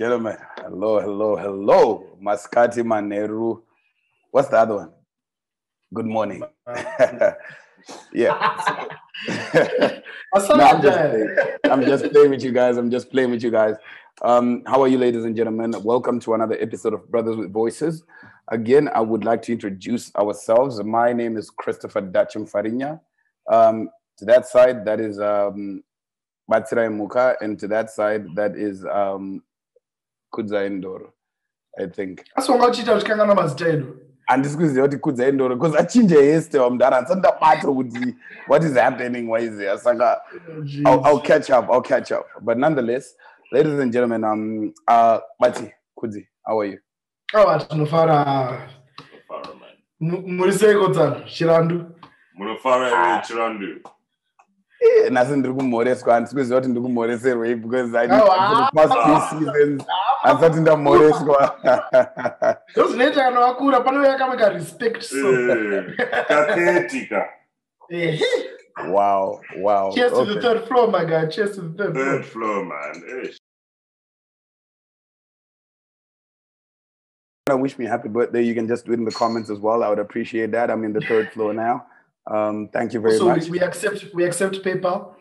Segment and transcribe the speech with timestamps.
[0.00, 2.06] gentlemen, hello, hello, hello.
[2.22, 3.60] Maskati Maneru.
[4.30, 4.92] What's the other one?
[5.92, 6.42] Good morning.
[8.14, 8.86] yeah.
[9.28, 10.00] no,
[10.34, 11.36] I'm, just playing.
[11.64, 12.78] I'm just playing with you guys.
[12.78, 13.74] I'm just playing with you guys.
[14.22, 15.74] Um, how are you, ladies and gentlemen?
[15.82, 18.02] Welcome to another episode of Brothers with Voices.
[18.48, 20.82] Again, I would like to introduce ourselves.
[20.82, 23.00] My name is Christopher Dachim Farinha.
[23.52, 25.84] Um, to that side, that is um,
[26.50, 29.42] Batsira Muka, and to that side, that is um,
[30.30, 31.12] Kudza Endoro,
[31.78, 32.20] I think.
[32.34, 38.14] asongachita uchikangana mazita edu handisikuziva kuti kudza indoro because achinje yeste wamudhara handisandabata kuti
[38.48, 40.20] what is happening waiziya saka
[40.86, 42.26] I'll, I'll catch up i'll catch up.
[42.40, 43.16] But nonetheless
[43.52, 46.78] ladies and gentlemen um uh bati kudzi how are you?
[47.34, 48.68] Ava tinofara.
[50.00, 51.84] Muri seiko dzano chirandu?
[52.38, 53.66] Munofara here chirandu.
[53.66, 53.80] Eh,
[55.10, 58.18] nhasi ndiri kumhoreswa handisikuziva kuti ndiri kumhoreserwei because I, Oh,
[58.72, 59.82] for the past few seasons.
[60.22, 61.58] Handisati ndamhoreswa
[62.76, 65.32] ndo zvinoita kana wakura panouya kamwe karespect so.
[65.50, 65.96] Eh,
[66.28, 67.28] kathetika.
[67.90, 68.24] Ehe.
[68.92, 69.92] wow wow.
[69.94, 71.26] Cheers to the third floor my guy.
[71.26, 72.04] Cheers to the third floor.
[72.04, 73.02] Third floor man.
[73.22, 73.30] Eh,
[77.46, 79.82] to wish me happy birthday, you can just do it in the comments as well.
[79.82, 80.70] I would appreciate that.
[80.70, 81.86] I'm in the third floor now.
[82.30, 83.44] Um, thank you very so much.
[83.44, 85.14] So we accept we accept paypal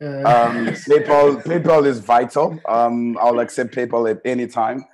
[0.00, 2.58] uh, Um, PayPal, PayPal is vital.
[2.66, 4.84] Um, I'll accept PayPal at any time.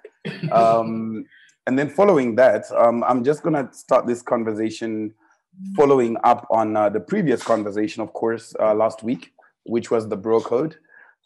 [0.53, 1.25] Um,
[1.67, 5.15] and then following that, um, I'm just gonna start this conversation
[5.75, 9.33] following up on uh, the previous conversation, of course, uh, last week,
[9.65, 10.77] which was the bro code.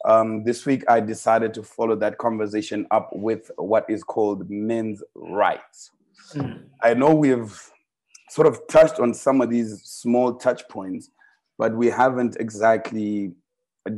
[0.05, 5.01] Um, this week, I decided to follow that conversation up with what is called men's
[5.15, 5.91] rights.
[6.33, 6.63] Mm.
[6.81, 7.71] I know we've
[8.33, 11.11] sort of touched on some of these small touch points,
[11.59, 13.31] but we haven't exactly
[13.87, 13.91] uh,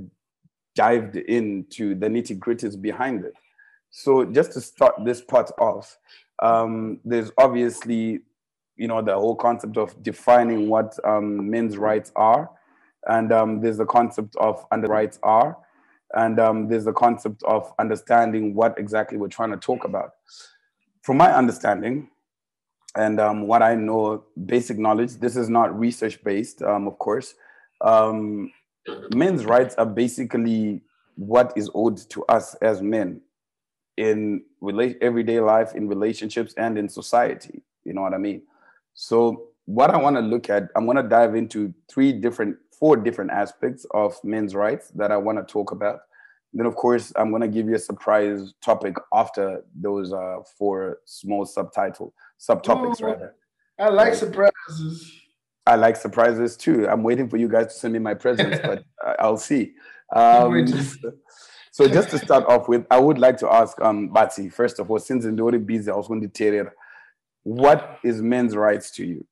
[0.76, 3.34] dived into the nitty gritties behind it.
[3.92, 5.98] So just to start this part off,
[6.44, 8.20] um, there's obviously,
[8.76, 12.52] you know, the whole concept of defining what um, men's rights are,
[13.08, 15.58] and um, there's the concept of under rights are,
[16.14, 20.16] and um, there's the concept of understanding what exactly we're trying to talk about.
[21.04, 22.10] From my understanding,
[22.96, 25.16] and um, what I know, basic knowledge.
[25.16, 27.36] This is not research based, um, of course.
[27.82, 28.52] Um,
[29.14, 30.82] men's rights are basically
[31.16, 33.22] what is owed to us as men
[33.98, 37.62] in rela- everyday life, in relationships, and in society.
[37.84, 38.44] You know what I mean?
[38.94, 42.96] So, what I want to look at, I'm going to dive into three different, four
[42.96, 46.02] different aspects of men's rights that I want to talk about.
[46.56, 51.00] Then, of course, I'm going to give you a surprise topic after those uh, four
[51.06, 53.06] small subtitle subtopics, Ooh.
[53.06, 53.36] rather.
[53.78, 55.22] i like surprises
[55.68, 56.88] I like surprises too.
[56.88, 59.74] I'm waiting for you guys to send me my presents, but I- I'll see.
[60.16, 60.68] Um,
[61.72, 64.92] so just to start off with, I would like to ask um, Bati, first of
[64.92, 66.70] all, since in the busy, I was going to tell you,
[67.44, 69.26] what is men's rights to you?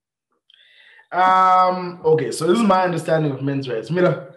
[1.11, 3.91] Um, okay, so this is my understanding of men's rights.
[3.91, 4.33] Mira,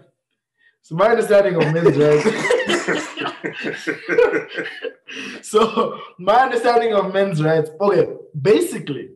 [0.82, 2.45] so my understanding of men's rights.
[5.42, 7.70] so my understanding of men's rights.
[7.80, 9.10] Okay, basically,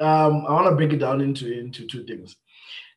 [0.00, 2.36] um, I want to break it down into into two things.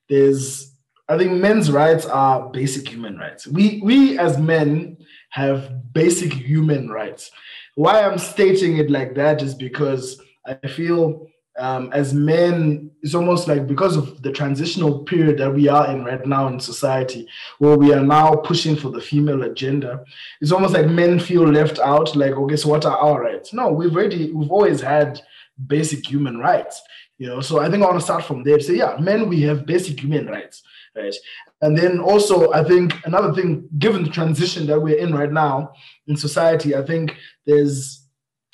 [0.10, 0.76] There's,
[1.08, 3.48] I think, men's rights are basic human rights.
[3.48, 4.98] We we as men
[5.30, 7.32] have basic human rights.
[7.76, 11.28] Why I'm stating it like that is because I feel
[11.58, 16.04] um, as men, it's almost like because of the transitional period that we are in
[16.04, 17.28] right now in society,
[17.60, 20.04] where we are now pushing for the female agenda,
[20.42, 22.16] it's almost like men feel left out.
[22.16, 23.54] Like, okay, so what are our rights?
[23.54, 25.22] No, we've already, we've always had
[25.68, 26.82] basic human rights.
[27.20, 28.60] You know, so I think I want to start from there.
[28.60, 30.64] Say, yeah, men, we have basic human rights,
[30.96, 31.16] right?
[31.62, 35.74] And then also, I think another thing, given the transition that we're in right now
[36.08, 37.16] in society, I think
[37.46, 38.03] there's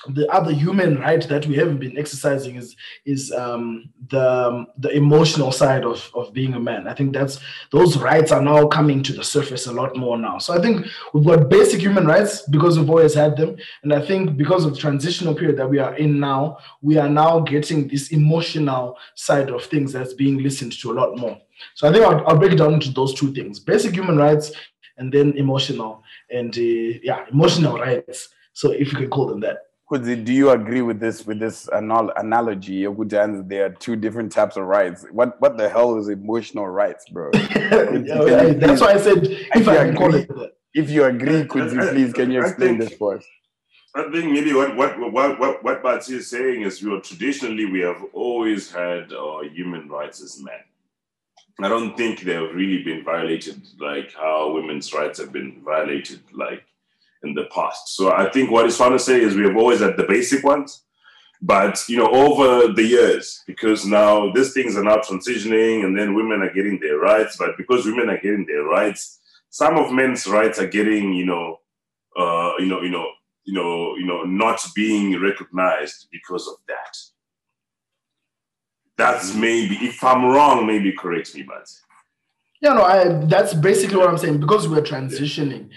[0.08, 2.76] the other human right that we haven't been exercising is
[3.06, 6.88] is um, the um, the emotional side of of being a man.
[6.88, 7.40] I think that's
[7.72, 10.38] those rights are now coming to the surface a lot more now.
[10.38, 14.06] So I think we've got basic human rights because we've always had them, and I
[14.06, 17.88] think because of the transitional period that we are in now, we are now getting
[17.88, 21.38] this emotional side of things that's being listened to a lot more.
[21.76, 24.52] So I think I'll, I'll break it down into those two things: basic human rights,
[24.98, 28.30] and then emotional, and uh, yeah, emotional rights.
[28.54, 29.69] So if you can call them that.
[29.92, 32.84] Kudzi, do you agree with this with this anal- analogy?
[32.84, 35.06] Yokujan's, There are two different types of rights.
[35.12, 37.32] What what the hell is emotional rights, bro?
[37.34, 40.54] Yeah, that's why I said if I can call it that.
[40.76, 43.26] If you agree, Kudzi, please can you explain think- this for us?
[43.96, 47.66] I think maybe what what what what what Bati is saying is, you know, traditionally
[47.66, 50.62] we have always had uh, human rights as men.
[51.62, 56.22] I don't think they have really been violated like how women's rights have been violated,
[56.32, 56.64] like
[57.24, 57.96] in the past.
[57.96, 60.44] So I think what he's trying to say is we have always had the basic
[60.44, 60.84] ones,
[61.42, 66.14] but you know, over the years, because now these things are now transitioning, and then
[66.14, 67.38] women are getting their rights.
[67.38, 69.20] But because women are getting their rights,
[69.50, 71.60] some of men's rights are getting, you know,
[72.18, 73.08] uh, you know, you know,
[73.46, 76.98] you know, you know, not being recognized because of that.
[78.98, 81.68] That's maybe, if I'm wrong, maybe correct me, but.
[82.62, 84.42] Yeah, no, I, that's basically what I'm saying.
[84.42, 85.70] Because we're transitioning,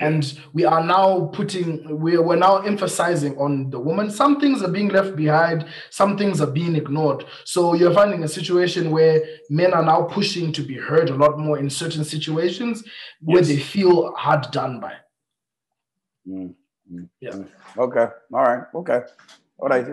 [0.00, 4.10] and we are now putting we're, we're now emphasizing on the woman.
[4.10, 7.24] Some things are being left behind some things are being ignored.
[7.44, 11.38] So you're finding a situation where men are now pushing to be heard a lot
[11.38, 12.84] more in certain situations
[13.20, 14.94] where they feel hard done by.
[16.28, 16.54] Mm,
[16.92, 17.30] mm, yeah.
[17.30, 17.48] Mm.
[17.78, 18.06] okay.
[18.32, 18.64] All right.
[18.74, 19.00] Okay.
[19.58, 19.86] All right.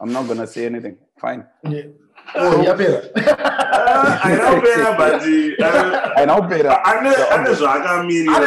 [0.00, 0.98] I'm not gonna say anything.
[1.18, 1.46] Fine.
[1.68, 1.82] Yeah.
[2.34, 3.10] Oh, yeah, better.
[3.74, 5.22] uh, I know better, but
[5.62, 6.70] uh, I know better.
[6.70, 8.26] I know, I know, so I got me.
[8.28, 8.38] I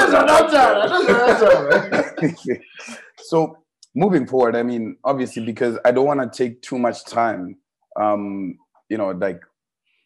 [2.47, 2.57] know,
[3.17, 3.57] So
[3.95, 7.57] moving forward, I mean, obviously, because I don't want to take too much time,
[7.99, 8.57] um,
[8.89, 9.41] you know, like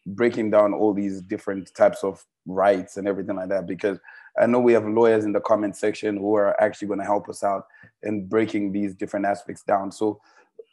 [0.06, 3.98] breaking down all these different types of rights and everything like that, because
[4.40, 7.28] I know we have lawyers in the comment section who are actually going to help
[7.28, 7.66] us out
[8.02, 9.92] in breaking these different aspects down.
[9.92, 10.20] So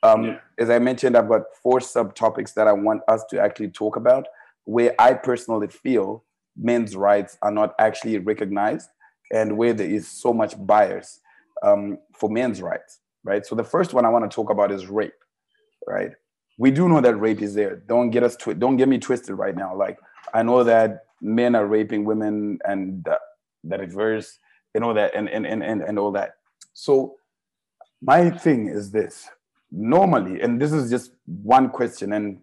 [0.04, 0.40] um, yeah.
[0.58, 4.28] As I mentioned, I've got four subtopics that I want us to actually talk about,
[4.66, 6.24] where I personally feel
[6.58, 8.90] men's rights are not actually recognized
[9.32, 11.20] and where there is so much bias
[11.64, 13.46] um, for men's rights, right?
[13.46, 15.14] So the first one I want to talk about is rape,
[15.88, 16.12] right?
[16.58, 17.78] We do know that rape is there.
[17.88, 19.76] Don't get us twi- don't get me twisted right now.
[19.76, 19.98] Like
[20.34, 23.18] I know that men are raping women and uh,
[23.64, 24.40] the reverse,
[24.74, 26.32] you know that, and and and and, and all that.
[26.74, 27.16] So
[28.02, 29.30] my thing is this
[29.72, 32.40] normally, and this is just one question, and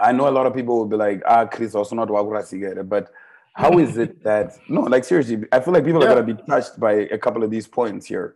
[0.00, 2.08] I know a lot of people will be like, ah, Chris, also not
[2.48, 3.10] together, but
[3.54, 6.08] how is it that no, like seriously, I feel like people yeah.
[6.08, 8.34] are gonna be touched by a couple of these points here.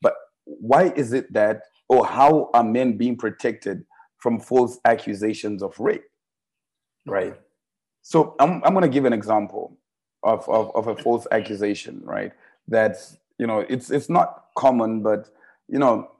[0.00, 0.14] But
[0.44, 3.84] why is it that, or how are men being protected
[4.18, 6.04] from false accusations of rape?
[7.06, 7.34] Right.
[8.02, 9.78] So I'm I'm gonna give an example
[10.22, 12.32] of, of, of a false accusation, right?
[12.66, 15.30] That's you know, it's it's not common, but
[15.68, 16.10] you know,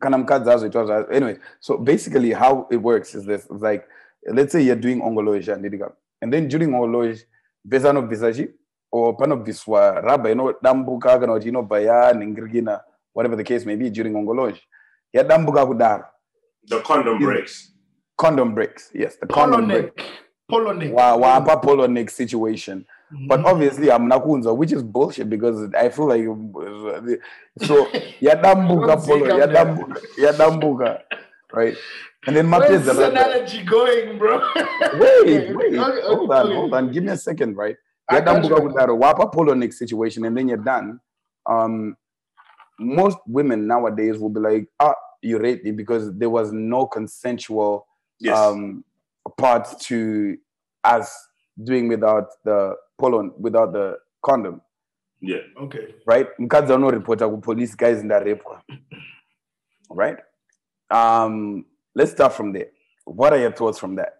[0.00, 3.86] kanamkadzazo it was anyway so basically how it works is this like
[4.26, 5.52] let's say you're doing ongoloji
[6.22, 7.26] and then during ongoloji
[7.64, 8.48] vesa no visaji
[8.92, 12.80] or panobviswa raba inodambuka kana kuti inobva ningirigina
[13.14, 14.62] whatever the case may be during ongoloji
[15.12, 16.04] yadambuka kudaro
[16.68, 17.72] the condom breaks.
[18.16, 20.04] Condom breaks yes the condom breaks.
[20.48, 22.84] Polo neck wapa polo neck situation.
[23.26, 26.22] But obviously I'm Nakunza, which is bullshit because I feel like
[27.66, 27.86] so
[28.22, 31.00] Yadambuka polo, Yadambuka, Yadambuka,
[31.52, 31.76] right?
[32.26, 34.40] And then Where's this analogy going, bro?
[34.94, 36.54] wait, wait, okay, hold on, okay.
[36.54, 36.92] hold on.
[36.92, 37.76] Give me a second, right?
[38.10, 41.00] Yadambuka with that wapa polo neck situation, and then you're done.
[41.46, 41.96] Um,
[42.78, 47.86] most women nowadays will be like, ah, you raped me because there was no consensual
[48.18, 48.36] yes.
[48.36, 48.84] um
[49.38, 50.36] part to
[50.84, 51.14] us
[51.62, 54.60] doing without the polon without the condom.
[55.20, 55.40] Yeah.
[55.60, 55.94] Okay.
[56.06, 56.26] Right?
[56.38, 58.42] Mkadzi no reporter ku police guys in that rape.
[59.90, 60.16] Right?
[60.90, 62.68] Um, let's start from there.
[63.04, 64.16] What are your thoughts from that?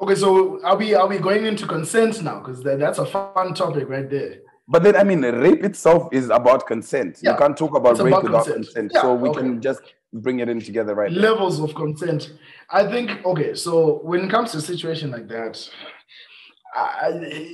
[0.00, 2.40] Okay, so are we are we going into consent now?
[2.40, 4.40] Because that's a fun topic right there.
[4.68, 7.20] But then I mean rape itself is about consent.
[7.22, 7.32] Yeah.
[7.32, 8.66] You can't talk about it's rape about without consent.
[8.66, 8.92] consent.
[8.94, 9.40] Yeah, so we okay.
[9.40, 11.64] can just bring it in together right levels now.
[11.64, 12.34] of consent
[12.70, 15.68] i think okay so when it comes to a situation like that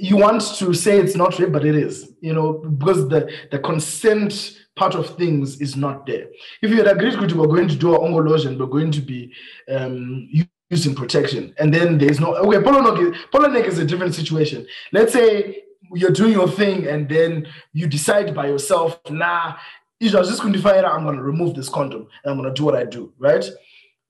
[0.00, 3.58] you want to say it's not rape but it is you know because the the
[3.58, 6.26] consent part of things is not there.
[6.62, 9.32] If you had agreed to we're going to do our ongolosion we're going to be
[9.68, 10.28] um,
[10.70, 11.54] using protection.
[11.58, 14.66] And then there's no okay polo neck is a different situation.
[14.92, 19.56] Let's say you're doing your thing and then you decide by yourself nah
[20.00, 22.54] is just going to out I'm going to remove this condom and I'm going to
[22.54, 23.44] do what I do, right?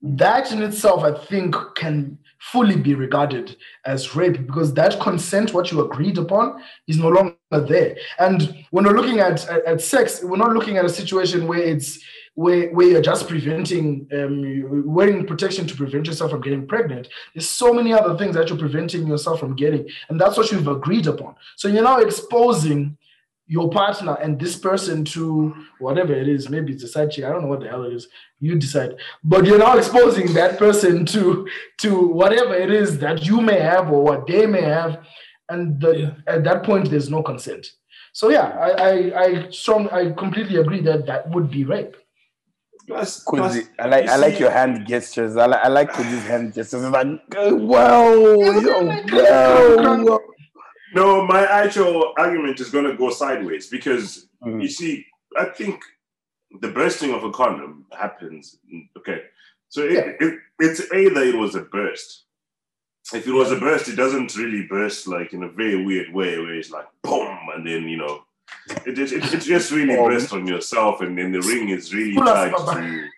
[0.01, 3.55] That in itself, I think, can fully be regarded
[3.85, 7.97] as rape because that consent, what you agreed upon, is no longer there.
[8.17, 11.59] And when we're looking at, at, at sex, we're not looking at a situation where
[11.59, 11.99] it's
[12.35, 17.09] where, where you're just preventing um, wearing protection to prevent yourself from getting pregnant.
[17.35, 20.67] There's so many other things that you're preventing yourself from getting, and that's what you've
[20.67, 21.35] agreed upon.
[21.57, 22.97] So you're now exposing
[23.49, 27.29] your partner and this person to whatever it is, maybe it's a side chick, I
[27.29, 28.07] don't know what the hell it is,
[28.39, 28.95] you decide.
[29.23, 31.47] But you're now exposing that person to
[31.79, 35.03] to whatever it is that you may have or what they may have.
[35.49, 36.11] And the, yeah.
[36.27, 37.65] at that point, there's no consent.
[38.13, 41.95] So yeah, I, I I strong I completely agree that that would be rape.
[42.85, 45.37] Plus, plus, I like I like your hand gestures.
[45.37, 46.83] I like I like Kudzi's hand gestures.
[46.83, 48.85] It's like, whoa, yo,
[50.05, 50.19] whoa,
[50.93, 54.61] No, my actual argument is going to go sideways because Mhm.
[54.61, 55.05] you see,
[55.37, 55.83] I think
[56.61, 58.57] the bursting of a condom happens.
[58.97, 59.21] Okay,
[59.67, 60.27] so it, Yeah.
[60.27, 62.25] it, it's either it was a burst.
[63.13, 66.37] If it was a burst, it doesn't really burst like in a very weird way
[66.39, 68.23] where it's like boom, and then you know,
[68.85, 70.09] it it, it, it just really Boom.
[70.11, 73.09] burst on yourself, and then the ring is really tied to you.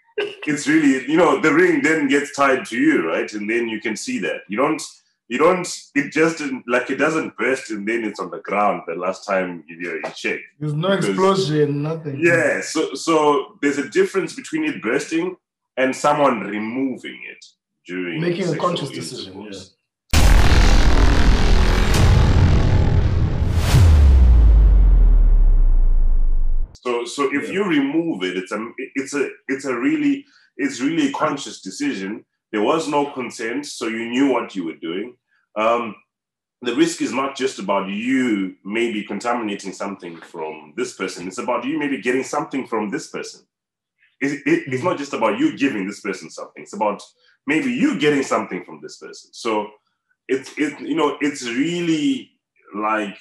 [0.45, 3.31] It's really you know the ring then gets tied to you, right?
[3.33, 4.81] And then you can see that you don't
[5.31, 8.95] you don't it just like it doesn't burst and then it's on the ground the
[8.95, 12.15] last time you, you check There's no Because- explosion, nothing.
[12.19, 13.13] yeah so so
[13.61, 15.37] there's a difference between it bursting
[15.77, 17.43] and someone removing it
[17.87, 19.73] during Making a conscious decision, intercourse.
[26.83, 27.53] So, so if Yeah.
[27.53, 28.59] you remove it, it's a,
[28.95, 30.25] it's a, it's a really,
[30.57, 32.25] it's really a conscious decision.
[32.51, 35.15] There was no consent, so you knew what you were doing.
[35.55, 35.95] Um,
[36.61, 41.27] the risk is not just about you maybe contaminating something from this person.
[41.27, 43.41] It's about you maybe getting something from this person.
[44.19, 46.61] It, it, it's not just about you giving this person something.
[46.61, 47.01] It's about
[47.47, 49.31] maybe you getting something from this person.
[49.33, 49.71] So
[50.27, 52.31] it's it you know it's really
[52.75, 53.17] like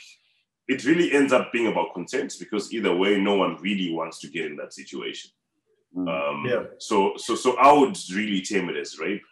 [0.68, 4.28] it really ends up being about consent because either way, no one really wants to
[4.28, 5.30] get in that situation.
[5.96, 6.08] Mm.
[6.08, 6.64] Um, Yeah.
[6.78, 9.22] So so so I would really term it as rape.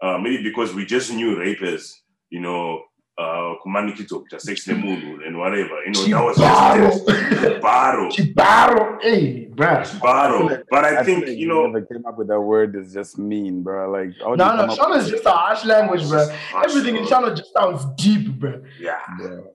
[0.00, 2.82] Uh, maybe because we just knew rape as you know
[3.18, 5.82] uh kumanikito sex nemunhu and whatever.
[5.86, 7.60] You know that was just Chibaro.
[7.60, 8.08] baro.
[8.10, 9.02] Chibaro.
[9.02, 10.00] Hey, bruh.
[10.00, 10.62] Baro.
[10.70, 13.18] But I, feel think like you know never came up with that word is just
[13.18, 13.90] mean, bro.
[13.90, 16.30] Like, No, no, up is just a harsh language, bruh.
[16.30, 17.10] harsh, Everything in bro.
[17.10, 18.62] Shona just sounds deep, bruh.
[18.78, 19.00] yeah.
[19.18, 19.50] bro?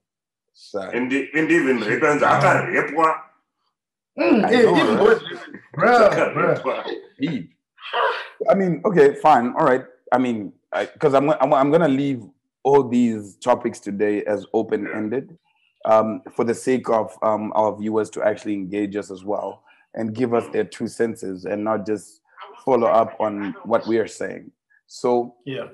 [0.93, 3.15] And, the- and even repens akarepwa.
[4.19, 5.23] Mm, I hey, know, even worse.
[5.75, 6.85] Bruh, bruh.
[7.19, 7.49] Deep.
[8.49, 9.85] I mean, okay, fine, all right.
[10.11, 10.51] I mean,
[10.93, 12.21] because I'm, I'm I'm gonna leave
[12.63, 15.37] all these topics today as open ended,
[15.85, 19.63] um, for the sake of um, our viewers to actually engage us as well
[19.95, 22.21] and give us their two senses and not just
[22.65, 24.51] follow up on what we are saying.
[24.87, 25.67] So Yeah.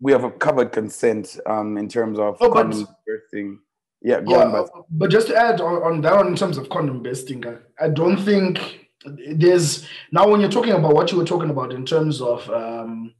[0.00, 3.58] we have covered consent um, in terms of Oh, but- condom birthing.
[4.02, 6.56] Yeah, go Yeah, on, but but just to add on, on that one in terms
[6.56, 11.18] of condom besting, I, I don't think there's now when you're talking about what you
[11.18, 13.12] were talking about in terms of um,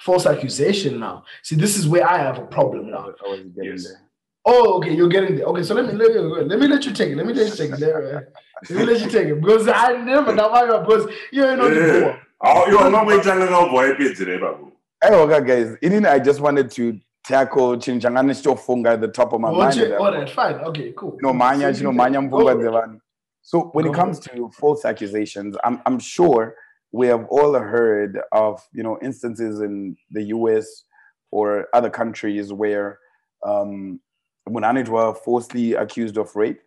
[0.00, 1.00] false accusation.
[1.00, 3.12] Now, see, this is where I have a problem now.
[3.24, 3.84] I was getting Yes.
[3.84, 4.00] there.
[4.44, 5.46] Oh, okay, you're getting there.
[5.46, 7.16] Okay, so let me let me, let me let you take it.
[7.16, 7.80] Let me let you take it.
[7.80, 8.32] Let,
[8.70, 11.86] let me let you take it because I never know why because you're not Yeah.
[11.86, 14.70] the Oh, yo, no wait, I'm gonna boy pizza, babu.
[15.02, 15.76] Hey, okay, guys.
[15.82, 19.92] In I just wanted to tackle Chinchangani Funga at the top of my mind.
[19.94, 20.54] all right, fine.
[20.54, 21.18] Okay, cool.
[21.20, 22.64] No, manya, no, you- manya, go mvunga for it.
[22.64, 23.00] dzevana.
[23.42, 26.54] So when it comes to false accusations, I'm I'm sure
[26.92, 30.84] we have all heard of you know instances in the U.S.
[31.30, 32.98] or other countries where
[33.44, 34.00] um,
[34.48, 36.60] Munanit were falsely accused of rape,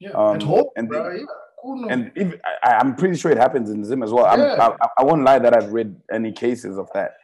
[0.00, 1.02] Yeah, um, at home, and bro.
[1.04, 1.24] then- yeah,
[1.62, 1.76] cool.
[1.82, 1.88] No.
[1.88, 4.26] and if, I, I'm pretty sure it happens in Zim as well.
[4.26, 4.68] I'm, Yeah.
[4.80, 7.14] I, I won't lie that I've read any cases of that,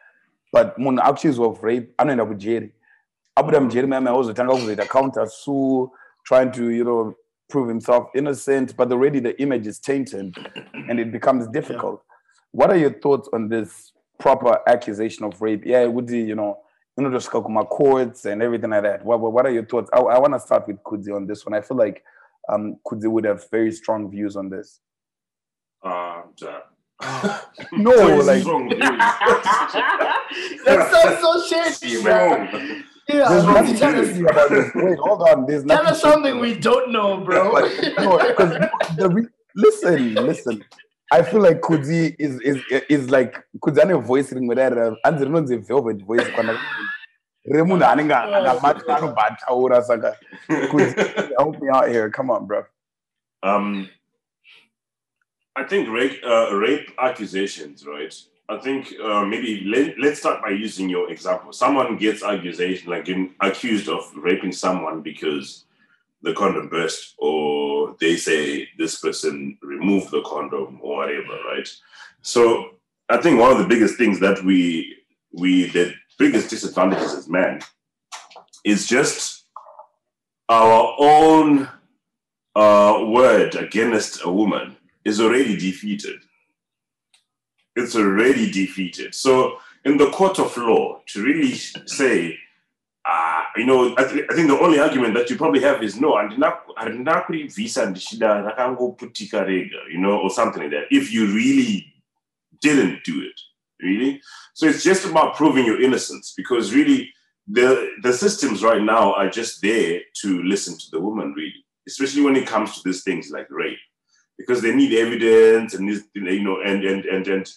[0.52, 2.72] but when accused of rape, I don't know with Jerry.
[3.36, 5.90] Abu Dhabi Jerry, I was a counter sue,
[6.26, 7.14] trying to you know
[7.48, 10.34] prove himself innocent, but already the image is tainted,
[10.88, 12.02] and it becomes difficult.
[12.52, 15.64] What are your thoughts on this proper accusation of rape?
[15.66, 16.58] Yeah, would you you know
[16.96, 19.04] you know just my courts and everything like that?
[19.04, 19.90] What what what are your thoughts?
[19.92, 21.54] I, I want to start with Kudzi on this one.
[21.54, 22.04] I feel like
[22.48, 24.80] um, Kudzi would have very strong views on this.
[25.82, 26.22] Uh.
[27.72, 31.40] No, So like strong that sounds so
[31.80, 32.48] shady, man.
[32.48, 32.82] Strong.
[33.08, 34.70] Yeah, there's nothing tell us, shady about this.
[34.74, 35.46] Wait, hold on.
[35.46, 35.92] There's tell nothing.
[35.92, 37.52] us something we don't know, bro.
[37.52, 37.64] But,
[37.98, 38.54] no, 'cause
[38.96, 40.64] the re- listen, listen.
[41.12, 42.56] I feel like Kudzi is is
[42.88, 44.72] is like Kudzi ane voice ring with that.
[45.06, 46.58] Anzi rinonzi velvet voice kana
[47.54, 50.16] remunhu anenge akamatwa anobataura saka
[50.70, 50.94] Kudzi
[51.38, 52.08] help me out here.
[52.10, 52.64] Come on, bro.
[53.42, 53.90] Um,
[55.54, 58.14] I think rape, uh, rape accusations, right?
[58.48, 61.52] I think uh, maybe let, let's start by using your example.
[61.52, 65.64] Someone gets accusation, like in, accused of raping someone because
[66.22, 71.68] the condom burst, or they say this person removed the condom, or whatever, right?
[72.22, 72.70] So
[73.08, 74.96] I think one of the biggest things that we
[75.32, 77.60] we the biggest disadvantages as men
[78.64, 79.44] is just
[80.48, 81.68] our own
[82.54, 86.20] uh, word against a woman is already defeated.
[87.74, 89.14] It's already defeated.
[89.14, 92.38] So, in the court of law, to really say,
[93.08, 96.00] uh, you know, I, th- I think the only argument that you probably have is
[96.00, 100.84] no, And handina handina kuribvisa ndichida rakangoputika rega, you know, or something like that.
[100.90, 101.92] If you really
[102.60, 103.40] didn't do it,
[103.80, 104.20] really.
[104.54, 107.12] So it's just about proving your innocence because really
[107.48, 112.22] the the systems right now are just there to listen to the woman, really, especially
[112.22, 113.78] when it comes to these things like rape,
[114.38, 117.52] because they need evidence and you know, and and and and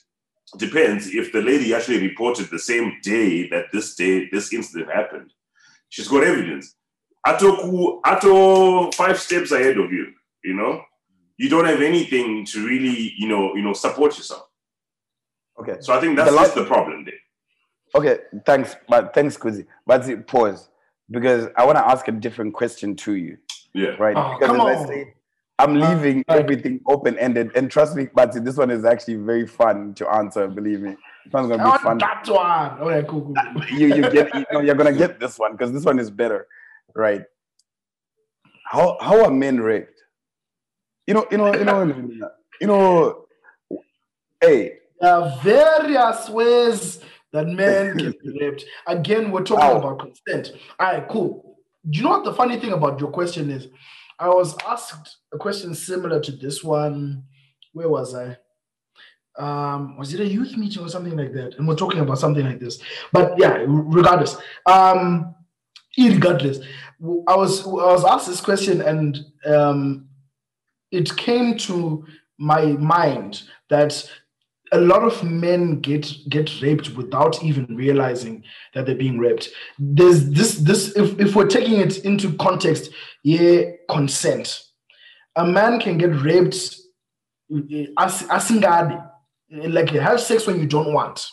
[0.57, 5.31] depends if the lady actually reported the same day that this day this incident happened.
[5.89, 6.75] She's got evidence.
[7.25, 10.07] Ato, ato five steps ahead of you,
[10.43, 10.81] you know,
[11.37, 14.47] you don't have anything to really, you know, you know, support yourself.
[15.59, 15.77] Okay.
[15.79, 17.13] So I think that's the, last, the problem there.
[17.95, 19.65] Okay, thanks, but thanks, Kudzi.
[19.85, 20.69] But pause
[21.09, 23.37] because I want to ask a different question to you.
[23.73, 23.95] Yeah.
[23.99, 24.15] Right.
[24.15, 24.85] Oh, because come as on.
[24.85, 25.13] I say,
[25.57, 29.47] I'm uh, leaving everything open ended, and trust me, but this one is actually very
[29.47, 30.47] fun to answer.
[30.47, 30.97] Believe me, this
[31.31, 31.97] one's gonna be fun.
[31.97, 32.77] that one.
[32.79, 33.35] Oh, okay, cool, cool.
[33.53, 33.65] cool.
[33.77, 36.47] You you get you know you're gonna get this one because this one is better,
[36.95, 37.23] right?
[38.65, 40.01] How how are men raped?
[41.07, 43.25] You know you know you know you know.
[44.41, 46.99] Hey, There are various ways
[47.31, 48.65] that men can be raped.
[48.85, 49.77] Again, we're talking Ow.
[49.79, 50.51] about consent.
[50.79, 51.57] All right, cool.
[51.89, 53.67] Do you know what the funny thing about your question is?
[54.19, 57.23] I was asked a question similar to this one.
[57.73, 58.37] Where was I?
[59.37, 61.55] Um, was it a youth meeting or something like that?
[61.55, 62.79] And we're talking about something like this.
[63.11, 64.37] But yeah, regardless.
[64.65, 65.35] Um,
[65.97, 66.59] regardless,
[67.27, 70.07] I was I was asked this question, and um,
[70.91, 72.05] it came to
[72.37, 74.09] my mind that
[74.71, 79.49] a lot of men get get raped without even realizing that they're being raped.
[79.77, 82.91] There's this this if, if we're taking it into context,
[83.23, 84.61] yeah, consent.
[85.35, 86.77] A man can get raped
[87.51, 89.11] eh, as asingadi,
[89.55, 91.27] like you have sex when you don't want.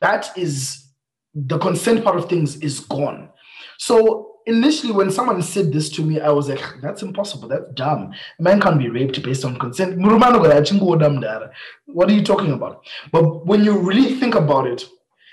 [0.00, 0.88] That is
[1.34, 3.28] the consent part of things is gone.
[3.78, 7.48] So initially, when someone said this to me, I was like, that's impossible.
[7.48, 8.12] That's dumb.
[8.38, 9.98] A man can't be raped based on consent.
[9.98, 10.22] What
[12.08, 12.84] are you talking about?
[13.10, 14.86] But when you really think about it,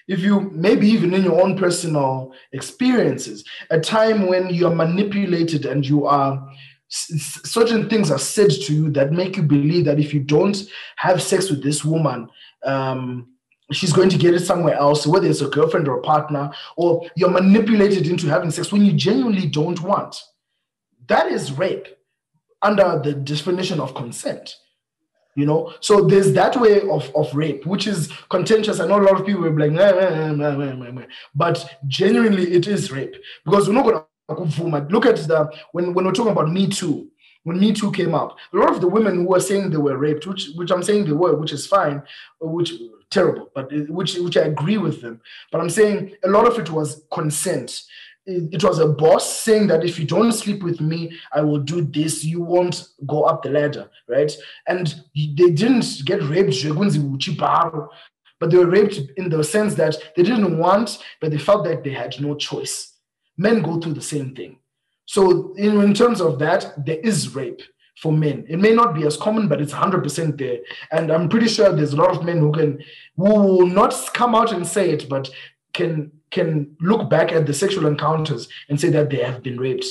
[0.07, 5.65] if you maybe even in your own personal experiences, a time when you are manipulated
[5.65, 6.43] and you are
[6.91, 10.57] certain things are said to you that make you believe that if you don't
[10.97, 12.29] have sex with this woman,
[12.63, 13.29] um,
[13.71, 17.07] she's going to get it somewhere else, whether it's a girlfriend or a partner, or
[17.15, 20.21] you're manipulated into having sex when you genuinely don't want.
[21.07, 21.87] That is rape
[22.61, 24.55] under the definition of consent.
[25.35, 28.81] You know, so there's that way of, of rape, which is contentious.
[28.81, 31.05] I know a lot of people will be like, "Meh, meh, meh, meh, meh, meh,"
[31.33, 34.05] but genuinely it is rape because we're not going to
[34.39, 37.09] look at the when, when we're talking about Me Too.
[37.43, 39.97] When Me Too came up, a lot of the women who were saying they were
[39.97, 42.03] raped, which which I'm saying they were, which is fine,
[42.43, 42.73] uh, which
[43.09, 45.21] terrible, but uh, which which I agree with them.
[45.51, 47.83] But I'm saying a lot of it was consent.
[48.27, 51.81] It, was a boss saying that if you don't sleep with me, I will do
[51.81, 52.23] this.
[52.23, 54.31] You won't go up the ladder, right?
[54.67, 56.55] And they didn't get raped,
[58.39, 61.83] but they were raped in the sense that they didn't want, but they felt that
[61.83, 62.90] they had no choice.
[63.37, 64.57] Men go through the same thing.
[65.05, 67.61] So, in, in terms of that, there is rape
[67.97, 68.45] for men.
[68.47, 70.59] It may not be as common, but it's 100% there.
[70.91, 72.79] And I'm pretty sure there's a lot of men who can,
[73.15, 75.29] who will not come out and say it, but
[75.73, 79.85] can can look back at the sexual encounters and say that they have been raped.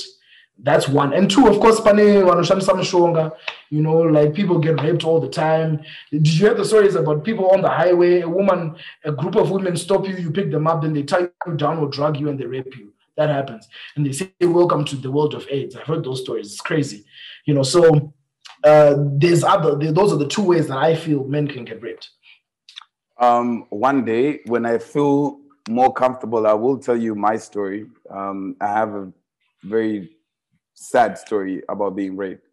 [0.63, 1.13] That's one.
[1.13, 5.81] And two, of course, pane you know, like people get raped all the time.
[6.11, 8.21] Did you hear the stories about people on the highway?
[8.21, 11.29] A woman, a group of women stop you, you pick them up, then they tie
[11.47, 12.93] you down or drug you and they rape you.
[13.17, 13.67] That happens.
[13.95, 15.75] And they say, Welcome to the world of AIDS.
[15.75, 16.47] I've heard those stories.
[16.47, 17.05] It's crazy.
[17.45, 18.13] You know, so
[18.63, 22.09] uh, there's other, those are the two ways that I feel men can get raped.
[23.19, 27.87] Um, one day when I feel more comfortable, I will tell you my story.
[28.09, 29.11] Um, I have a
[29.63, 30.11] very
[30.73, 32.47] sad story about being raped.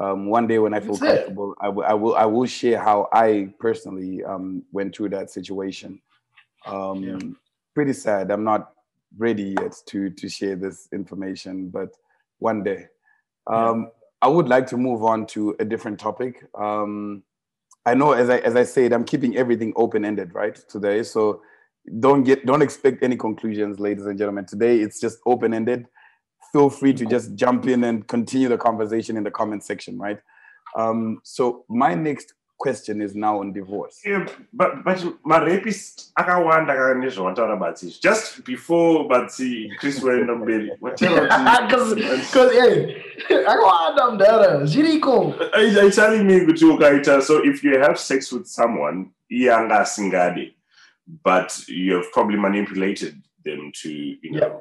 [0.00, 2.78] Um, one day when I feel That's comfortable, I will, I will, I will share
[2.78, 6.00] how I personally um, went through that situation.
[6.66, 7.18] Um, Yeah.
[7.74, 8.30] Pretty sad.
[8.30, 8.72] I'm not
[9.16, 11.90] ready yet to to share this information, but
[12.38, 12.86] one day.
[13.46, 13.90] Um,
[14.20, 16.44] I would like to move on to a different topic.
[16.58, 17.22] Um,
[17.86, 20.54] I know, as I as I said, I'm keeping everything open ended, right?
[20.68, 21.42] Today, so
[22.00, 24.44] don't get don't expect any conclusions, ladies and gentlemen.
[24.44, 25.86] Today, it's just open ended.
[26.52, 30.18] Feel free to just jump in and continue the conversation in the comment section, right?
[30.76, 34.00] Um, so my next question is now on divorce.
[34.04, 41.28] Yeah, but but marapist akawanda kana nezvawataura batsizvi just before batsi chris waenda mberi wataura
[41.68, 43.02] Because, kuti because, hey,
[43.46, 48.46] akawanda mudhara zviriko Are you telling me kuti ukaita so if you have sex with
[48.46, 50.54] someone iye anga asingade
[51.24, 54.60] but you have probably manipulated them to you know Yeah.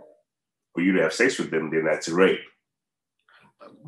[0.73, 2.39] for you to have sex with them then that's rape.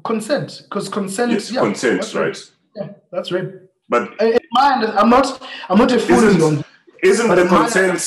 [0.03, 2.25] Consent because consent yes yeah, consent that's rape.
[2.25, 2.51] right.
[2.75, 6.65] Yeah that's rape but in my i'm not i'm not a fool Isn't- on
[7.01, 8.01] isn't the consent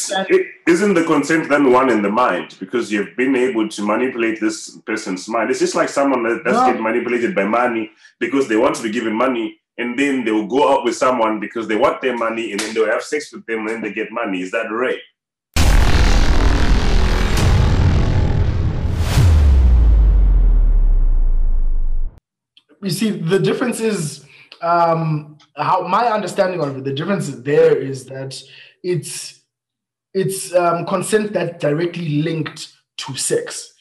[0.67, 4.77] isn't the consent then one in the mind because you've been able to manipulate this
[4.87, 5.51] person's mind?
[5.51, 6.67] It's just like someone that, that's No.
[6.67, 7.91] getting manipulated by money
[8.21, 11.41] because they want to be given money and then they will go out with someone
[11.41, 13.93] because they want their money and then they'll have sex with them and then they
[13.95, 14.43] get money.
[14.43, 15.01] Is that rape?
[22.83, 24.25] you see the difference is
[24.61, 28.41] um how my understanding of it the difference there is that
[28.83, 29.41] it's
[30.15, 33.75] it's um consent that directly linked to sex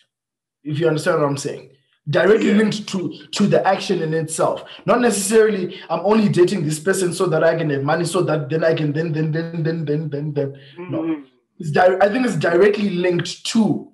[0.64, 1.68] if you understand what i'm saying.
[2.10, 2.58] Directly Yeah.
[2.58, 3.00] linked to
[3.38, 4.64] to the action in itself.
[4.86, 8.50] Not necessarily i'm only dating this person so that i can have money so that
[8.50, 10.50] then i can then then then then then then then.
[10.78, 11.24] No.
[11.60, 13.92] It's di- i think it's directly linked to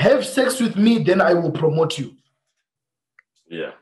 [0.00, 2.16] have sex with me then i will promote you.
[3.50, 3.72] Yeah.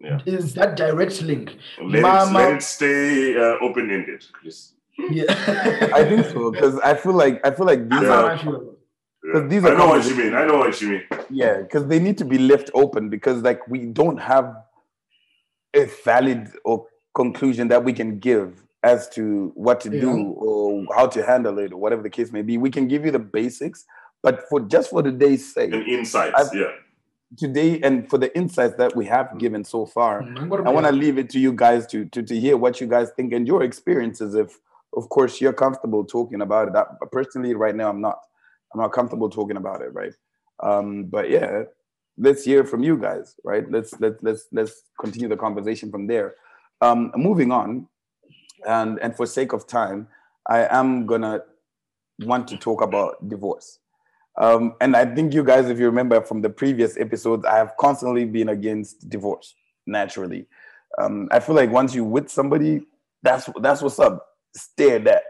[0.00, 4.72] Is that direct link Let, it, Mama- let it stay uh, open ended, Chris.
[5.10, 5.24] Yeah.
[5.94, 8.08] I think so because I feel like I feel like these That's Yeah.
[8.12, 8.72] how are I feel about it.
[9.24, 9.32] Yeah.
[9.32, 10.34] 'Cause these I know what you mean.
[10.34, 11.02] I know what you mean.
[11.30, 14.54] yeah because they need to be left open because like we don't have
[15.74, 21.06] a valid or conclusion that we can give as to what to do or how
[21.08, 22.56] to handle it or whatever the case may be.
[22.56, 23.84] We can give you the basics,
[24.22, 26.34] but for just for today's sake, And insights.
[26.38, 26.66] I've- yeah.
[27.36, 30.92] Today and for the insights that we have given so far, gonna I want to
[30.92, 33.62] leave it to you guys to, to to hear what you guys think and your
[33.62, 34.34] experiences.
[34.34, 34.58] If,
[34.96, 36.76] of course, you're comfortable talking about it.
[36.76, 38.20] I, personally, right now, I'm not.
[38.74, 40.12] I'm not comfortable talking about it, right?
[40.62, 41.62] Um, but yeah,
[42.18, 43.70] let's hear from you guys, right?
[43.70, 46.34] Let's let's let's let's continue the conversation from there.
[46.80, 47.88] Um, moving on,
[48.66, 50.08] and and for sake of time,
[50.48, 51.42] I am gonna
[52.20, 53.78] want to talk about divorce.
[54.38, 57.72] Um, and I think you guys, if you remember from the previous episodes, I have
[57.78, 59.54] constantly been against divorce
[59.86, 60.46] naturally.
[60.98, 62.82] Um, I feel like once you with somebody,
[63.22, 64.26] that's that's what's up.
[64.54, 65.22] Stay at that.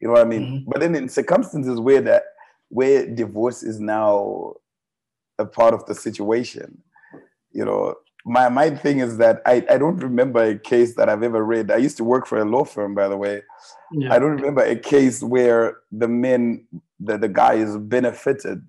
[0.00, 0.42] You know what I mean?
[0.42, 0.64] Mhm.
[0.66, 2.24] But then in circumstances where that
[2.68, 4.54] where divorce is now
[5.38, 6.82] a part of the situation,
[7.52, 7.94] you know,
[8.24, 11.70] my my thing is that I, I don't remember a case that I've ever read.
[11.70, 13.42] I used to work for a law firm, by the way.
[13.92, 14.12] Yeah.
[14.14, 16.66] I don't remember a case where the men,
[17.00, 18.62] the, the guy is benefited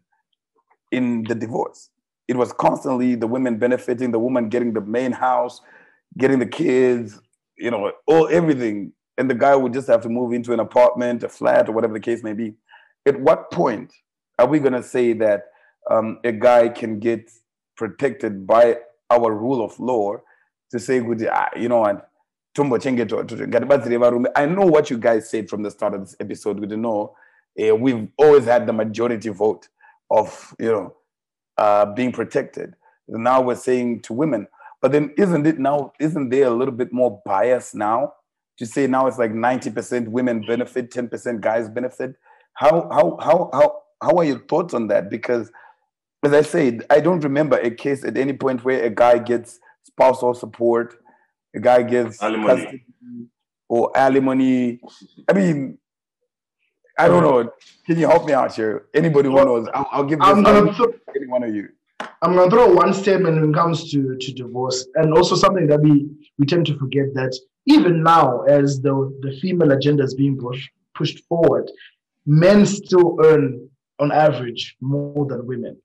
[0.92, 1.90] in the divorce.
[2.28, 5.62] It was constantly the women benefiting, the woman getting the main house,
[6.18, 7.20] getting the kids,
[7.58, 8.94] you know, all everything.
[9.18, 11.94] And the guy would just have to move into an apartment, a flat, or whatever
[11.94, 12.54] the case may be.
[13.06, 13.94] At what point
[14.40, 15.46] are we going to say that
[15.90, 17.30] um, a guy can get
[17.76, 18.78] protected by
[19.10, 20.18] our rule of law
[20.72, 22.08] to say, "Good, ah, you know what?
[22.58, 26.60] I know what you guys said from the start of this episode.
[26.60, 27.16] We didn't know
[27.60, 29.68] uh, we've always had the majority vote
[30.10, 30.96] of you know
[31.58, 32.76] uh, being protected.
[33.08, 34.48] Now we're saying to women,
[34.82, 35.94] but then isn't it now?
[36.00, 38.14] Isn't there a little bit more bias now
[38.58, 42.16] to say now it's like ninety percent women benefit, ten percent guys benefit?
[42.54, 45.10] How how how how how are your thoughts on that?
[45.10, 45.52] Because
[46.24, 49.60] as I said, I don't remember a case at any point where a guy gets
[49.84, 50.96] spousal support,
[51.56, 52.48] a guy gets Alimony.
[52.48, 52.86] custody
[53.68, 54.80] or alimony.
[55.30, 55.78] I mean,
[56.98, 57.52] I don't know.
[57.86, 58.88] Can you help me out here?
[58.94, 61.70] Anybody who knows, I'll, I'll give this I'm gonna throw, any one of you.
[62.22, 65.82] I'm gonna throw one statement when it comes to, to divorce, and also something that
[65.82, 70.38] we, we tend to forget that even now, as the the female agenda is being
[70.38, 71.70] pushed pushed forward,
[72.26, 75.78] men still earn on average more than women.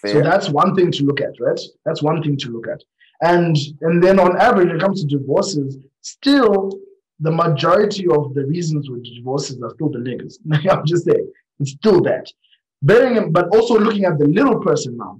[0.00, 0.12] Fair.
[0.12, 1.60] So that's one thing to look at, right?
[1.84, 2.82] That's one thing to look at.
[3.22, 6.70] And and then on average, when it comes to divorces, still
[7.20, 10.34] the majority of the reasons for divorces are still the niggas.
[10.70, 12.30] I'm just saying, it's still that.
[12.82, 15.18] Bearing in, but also looking at the little person now.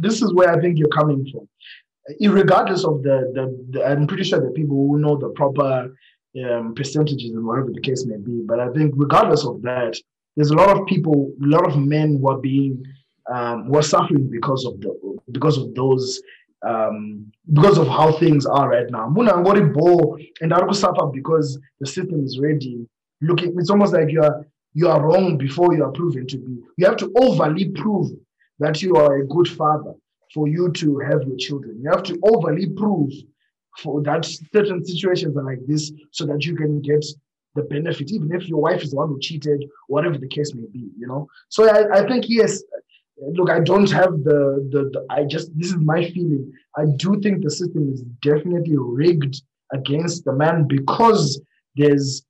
[0.00, 1.48] This is where I think you're coming from.
[2.20, 5.94] Regardless of the, the, the I'm pretty sure the people who know the proper
[6.44, 8.42] um, percentages and whatever the case may be.
[8.46, 9.96] But I think regardless of that,
[10.36, 12.82] there's a lot of people, a lot of men who are being
[13.30, 16.20] um, who are suffering because of the because of those
[16.66, 19.08] um, because of how things are right now.
[19.08, 22.86] Muna ngori bo and I suffer because the system is ready.
[23.22, 26.58] Looking, it's almost like you are you are wrong before you are proven to be.
[26.76, 28.10] You have to overly prove
[28.60, 29.94] that you are a good father
[30.32, 31.80] for you to have your children.
[31.82, 33.10] You have to overly prove
[33.78, 37.04] for that certain situations are like this so that you can get
[37.54, 40.66] the benefit, even if your wife is the one who cheated, whatever the case may
[40.72, 41.26] be, you know.
[41.48, 42.62] So I, I think yes,
[43.20, 46.52] look, I don't have the, the the I just this is my feeling.
[46.76, 51.40] I do think the system is definitely rigged against the man because
[51.76, 52.22] there's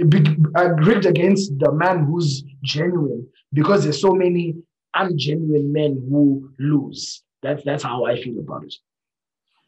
[0.00, 4.56] a big uh, rigged against the man who's genuine because there's so many
[4.96, 7.22] ungenuine men who lose.
[7.42, 8.74] That's that's how I feel about it.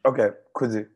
[0.05, 0.87] Okay, Kudzi.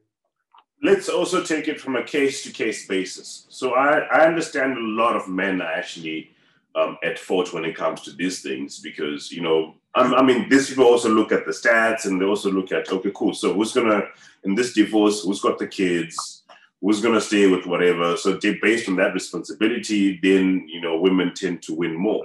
[0.83, 3.47] let's also take it from a case to case basis.
[3.51, 6.31] So I, I understand a lot of men are actually
[6.75, 10.49] um, at fault when it comes to these things because you know I, I mean
[10.49, 13.35] these people also look at the stats and they also look at okay cool.
[13.35, 14.03] So who's gonna
[14.45, 16.43] in this divorce who's got the kids?
[16.81, 18.17] Who's gonna stay with whatever?
[18.17, 22.25] So they, based on that responsibility then you know women tend to win more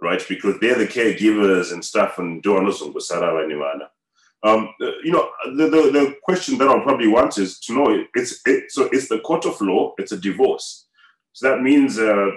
[0.00, 0.22] right?
[0.28, 2.42] Because they're the caregivers and stuff and
[4.44, 8.40] um, you know, the, the, the question that I'll probably want is to know it's
[8.44, 10.86] it, so it's the court of law, it's a divorce.
[11.32, 12.30] So that means uh,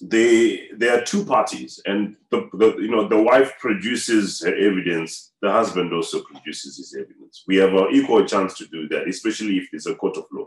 [0.00, 5.32] they there are two parties, and the, the you know the wife produces her evidence,
[5.42, 7.44] the husband also produces his evidence.
[7.46, 10.46] We have an equal chance to do that, especially if it's a court of law.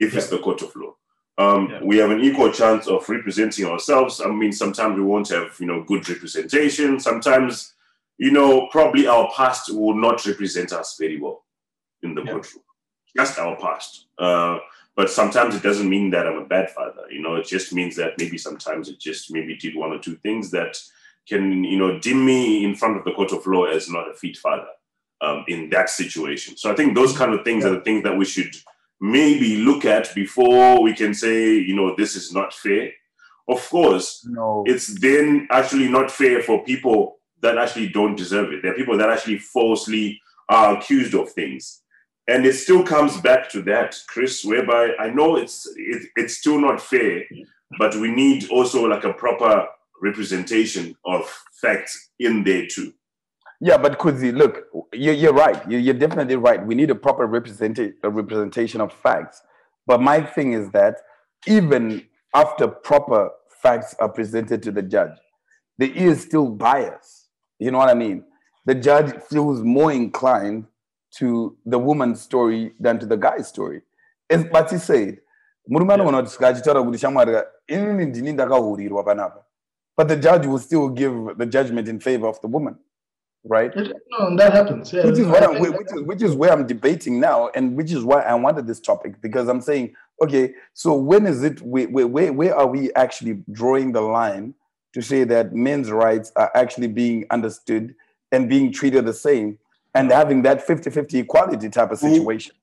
[0.00, 0.18] If yeah.
[0.18, 0.94] it's the court of law.
[1.36, 1.80] Um, yeah.
[1.82, 4.20] We have an equal chance of representing ourselves.
[4.20, 7.00] I mean, sometimes we won't have, you know, good representation.
[7.00, 7.74] Sometimes
[8.18, 11.44] you know, probably our past will not represent us very well
[12.02, 12.32] in the yeah.
[12.32, 12.62] courtroom.
[13.16, 14.06] Just our past.
[14.18, 14.58] Uh,
[14.96, 17.02] but sometimes it doesn't mean that I'm a bad father.
[17.10, 20.16] You know, it just means that maybe sometimes it just maybe did one or two
[20.16, 20.78] things that
[21.28, 24.14] can, you know, dim me in front of the court of law as not a
[24.14, 24.68] fit father
[25.20, 26.56] um, in that situation.
[26.56, 27.70] So I think those kind of things yeah.
[27.70, 28.54] are the things that we should
[29.00, 32.90] maybe look at before we can say, you know, this is not fair.
[33.48, 34.64] Of course, no.
[34.66, 38.62] it's then actually not fair for people that actually don't deserve it.
[38.62, 41.82] There are people that actually falsely are accused of things.
[42.26, 46.58] And it still comes back to that, Chris, whereby I know it's it, it's still
[46.58, 47.24] not fair,
[47.78, 49.66] but we need also like a proper
[50.02, 52.92] representation of facts in there too.
[53.60, 55.62] Yeah, but Kudzi, look, you're, you're right.
[55.70, 56.64] You're, definitely right.
[56.64, 59.40] We need a proper representation, a representation of facts.
[59.86, 60.96] But my thing is that
[61.46, 63.30] even after proper
[63.62, 65.16] facts are presented to the judge,
[65.78, 67.24] there is still bias
[67.58, 68.24] you know what I mean?
[68.66, 70.66] The judge feels more inclined
[71.18, 73.82] to the woman's story than to the guy's story.
[74.30, 75.18] As Bati said,
[75.66, 75.86] but
[80.08, 82.76] the judge will still give the judgment in favor of the woman,
[83.44, 83.74] right?
[83.74, 84.92] No, that happens.
[84.92, 85.06] Yeah.
[85.06, 88.04] Which is what I'm, which is, which is where I'm debating now, and which is
[88.04, 91.62] why I wanted this topic because I'm saying, okay, so when is it?
[91.62, 94.54] Where, where, where are we actually drawing the line
[94.92, 97.94] to say that men's rights are actually being understood
[98.32, 99.58] and being treated the same
[99.94, 102.54] and having that 50-50 equality type of situation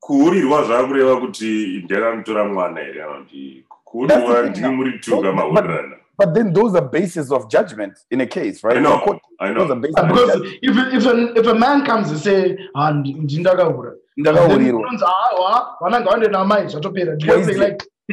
[0.00, 6.52] kuurirwa zvakureva kuti ndakamutora mwana here kana kuti kuurirwa ndiri muri tuka mahurana But then
[6.52, 8.76] those are bases of judgment in a case, right?
[8.76, 8.98] I know.
[9.00, 9.74] Court, I know.
[9.74, 16.10] Because if, if, an, if a man comes and say, ah, ndindakahura, ndakahurwa, ah, vananga
[16.10, 17.16] vande namai zvatopera.
[17.58, 17.82] Like,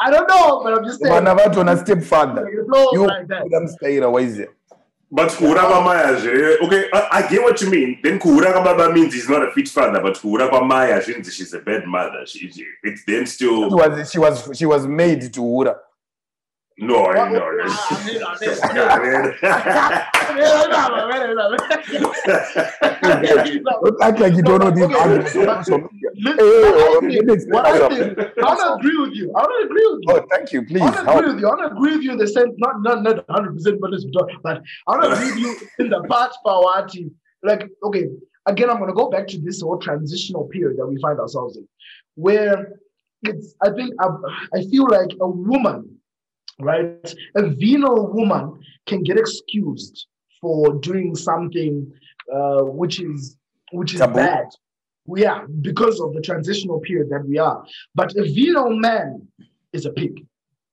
[0.00, 1.14] I don't know, but I'm just saying.
[1.14, 2.48] Vana vacho na step father.
[2.92, 4.48] You like ukamstaira waize.
[5.10, 7.98] But kuhura kwamai okay, I, I get what you mean.
[8.02, 11.60] Then kuhura kwababa means he's not a fit father, but kuhura kwamai means she's a
[11.60, 12.26] bad mother.
[12.26, 13.70] She, she, it's then still.
[13.70, 15.76] She was, she was, she was made to hura.
[16.80, 17.56] No, I know.
[18.38, 18.60] this.
[18.62, 18.98] Ah,
[24.00, 25.34] Act like you don't know these arguments.
[25.36, 27.00] Oh,
[27.48, 29.32] what I think, I don't agree with you.
[29.34, 30.08] I don't agree with you.
[30.08, 30.64] Oh, thank you.
[30.64, 30.82] Please.
[30.82, 31.48] I don't agree with you.
[31.48, 33.90] I don't agree with you in the sense, not not not 100 percent, but
[34.44, 37.10] but I don't agree with you in the part Pawati.
[37.42, 38.06] Like, okay,
[38.46, 41.66] again, I'm gonna go back to this whole transitional period that we find ourselves in,
[42.14, 42.74] where
[43.24, 43.56] it's.
[43.62, 44.06] I think I,
[44.54, 45.98] I feel like a woman
[46.60, 47.14] right?
[47.36, 50.06] A venal woman can get excused
[50.40, 51.90] for doing something
[52.32, 53.36] uh, which is
[53.72, 54.14] which is Taboo.
[54.14, 54.46] bad.
[55.16, 57.64] Yeah, because of the transitional period that we are.
[57.94, 59.26] But a venal man
[59.72, 60.26] is a pig.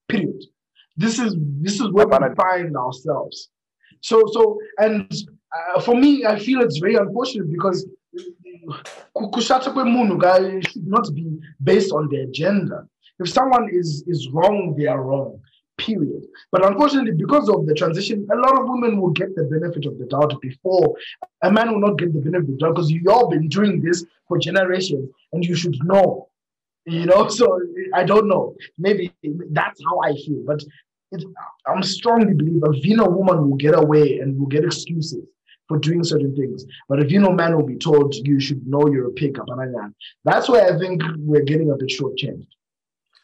[0.09, 0.43] Period.
[0.97, 3.49] This is this is where we find ourselves.
[4.01, 5.11] So so and
[5.55, 7.87] uh, for me, I feel it's very unfortunate because
[9.15, 12.87] kushata kwemunhu should not be based on their gender.
[13.19, 15.39] If someone is is wrong, they are wrong
[15.77, 16.23] period.
[16.51, 19.97] But unfortunately, because of the transition, a lot of women will get the benefit of
[19.97, 20.95] the doubt before
[21.41, 23.81] a man will not get the benefit of the doubt because you all been doing
[23.81, 26.29] this for generations and you should know.
[26.85, 27.59] You know, so
[27.93, 28.55] I don't know.
[28.77, 29.13] Maybe
[29.51, 30.43] that's how I feel.
[30.45, 30.63] But
[31.11, 31.23] it,
[31.67, 35.25] I'm strongly believe a venal woman will get away and will get excuses
[35.67, 36.65] for doing certain things.
[36.87, 39.37] But a venal man will be told you should know you're a pig.
[40.23, 42.47] That's where I think we're getting a bit shortchanged.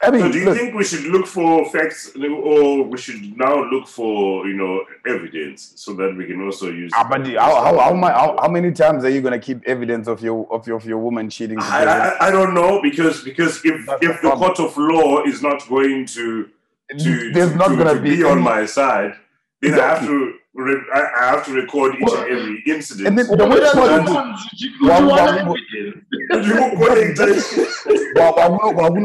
[0.03, 3.37] I mean, so do you look, think we should look for facts, or we should
[3.37, 6.91] now look for you know evidence so that we can also use?
[6.95, 10.07] Ah, but how, how, how, how, how, many times are you going to keep evidence
[10.07, 11.59] of your of your, of your woman cheating?
[11.59, 15.43] I, I, I, don't know because because if That's if the court of law is
[15.43, 16.49] not going to
[16.97, 19.13] to there's to, not going to be, be on my side,
[19.61, 19.83] then exactly.
[19.83, 23.07] I have to I have to record each and every incident.
[23.07, 24.09] And then the worst part is,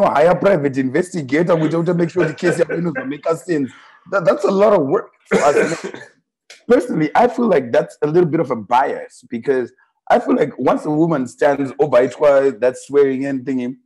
[0.09, 2.61] hire private investigator to make sure the case
[3.07, 3.71] makes sense
[4.11, 5.87] that, that's a lot of work for us.
[6.69, 9.73] Personally, I feel like that's a little bit of a bias because
[10.11, 13.77] I feel like once a woman stands over it, that swearing in thingy,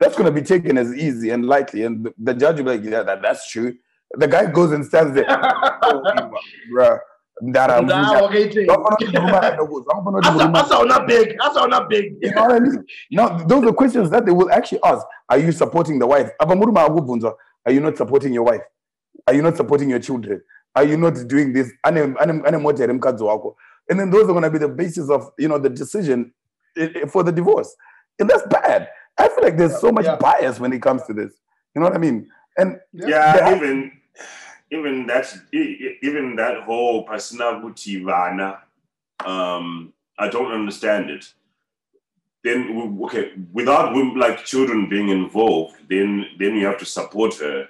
[0.00, 1.84] that's going to be taken as easy and lightly.
[1.84, 3.74] And the, the judge will be like, yeah, that, that's true.
[4.16, 6.30] The guy goes and stands there, oh,
[6.72, 6.98] bruh.
[7.42, 8.64] Ndara Nah, okay, Jay.
[8.64, 11.36] That's how not big.
[11.40, 12.14] That's how not big.
[12.22, 12.84] You know what I mean?
[13.10, 15.04] Now, those are questions that they will actually ask.
[15.28, 16.30] Are you supporting the wife?
[16.40, 17.34] Abamuruma akubvunza,
[17.66, 18.60] Are you not supporting your wife?
[19.26, 20.40] Are you not supporting your children?
[20.76, 21.72] Are you not doing this?
[21.84, 23.56] Ane- ane- anemothere mukadzi wako.
[23.90, 26.32] And then those are going to be the basis of you know the decision
[26.78, 27.74] i- i- for the divorce.
[28.20, 28.88] And that's bad.
[29.18, 30.16] I feel like there's so much Yeah.
[30.16, 31.32] bias when it comes to this.
[31.74, 32.28] You know what I mean?
[32.56, 33.56] And yeah, Yeah.
[33.56, 33.90] even
[34.70, 38.60] even that even that whole personality vana
[39.24, 41.32] um i don't understand it
[42.42, 47.68] then okay without women, like children being involved then then you have to support her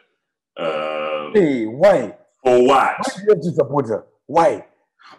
[0.57, 2.14] uh hey, why?
[2.42, 4.04] for what Why do you have to support her?
[4.26, 4.64] Why?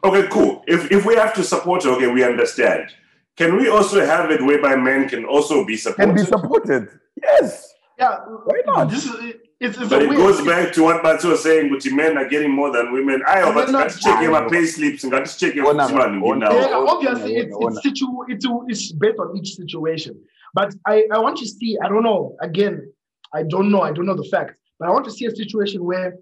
[0.03, 2.89] okay cool if if we have to support her okay we understand
[3.35, 6.87] can we also have it whereby men can also be supported Can be supported.
[7.21, 7.73] Yes.
[7.99, 8.89] Yeah, Why not?
[8.89, 10.45] This is it's, it's But a it weird goes thing.
[10.47, 13.21] back to what Batu was saying, which men are getting more than women.
[13.27, 14.31] I No, but no, check no.
[14.31, 16.49] my pay slips and got to check your Ona, man ona.
[16.49, 16.87] now.
[16.87, 20.19] Obviously, it's, it's, situ, it's, it's based on each situation.
[20.53, 22.91] But I, I want to see, I don't know, again,
[23.33, 25.83] I don't know, I don't know the fact, but I want to see a situation
[25.83, 26.15] where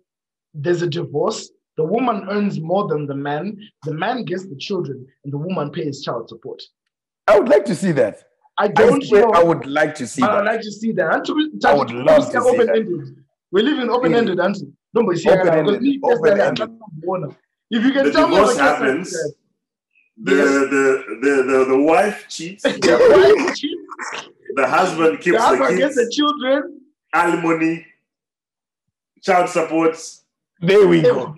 [0.53, 5.05] there's a divorce, the woman earns more than the man, the man gets the children,
[5.23, 6.61] and the woman pays child support.
[7.27, 8.23] I would like to see that.
[8.59, 9.31] I I, don't swear know.
[9.33, 11.13] I would like to see but I'd like to see that.
[11.15, 13.15] And to, I would to- love to to see that.
[13.53, 13.59] Open-ended.
[13.59, 14.73] We live in open-ended, auntie.
[14.93, 17.35] Don't be Open-ended, because me personally, I'm open-ended.
[17.71, 19.11] If you can The tell me divorce what happens.
[19.11, 19.33] the-
[20.15, 20.47] The, Yes.
[20.47, 25.77] the, the, the, the wife cheats, the wife cheats, the husband keeps the the, husband
[25.79, 26.81] gets kids, the children.
[27.13, 27.85] alimony,
[29.23, 30.23] child supports.
[30.61, 31.33] There we go.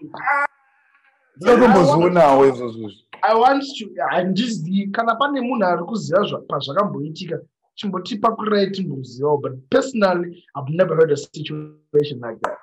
[1.48, 2.92] I want to.
[3.24, 7.40] I want to handizivi kana pane munhu ari kuziva zva- pazvakamboitika
[7.76, 12.58] chimbotipa kurai timbozivawo but personally i've never heard a situation like that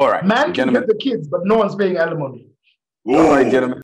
[0.00, 0.82] All right, man can gentlemen.
[0.82, 2.44] get the kids but no one's paying alimony
[3.06, 3.80] All right, gentlemen.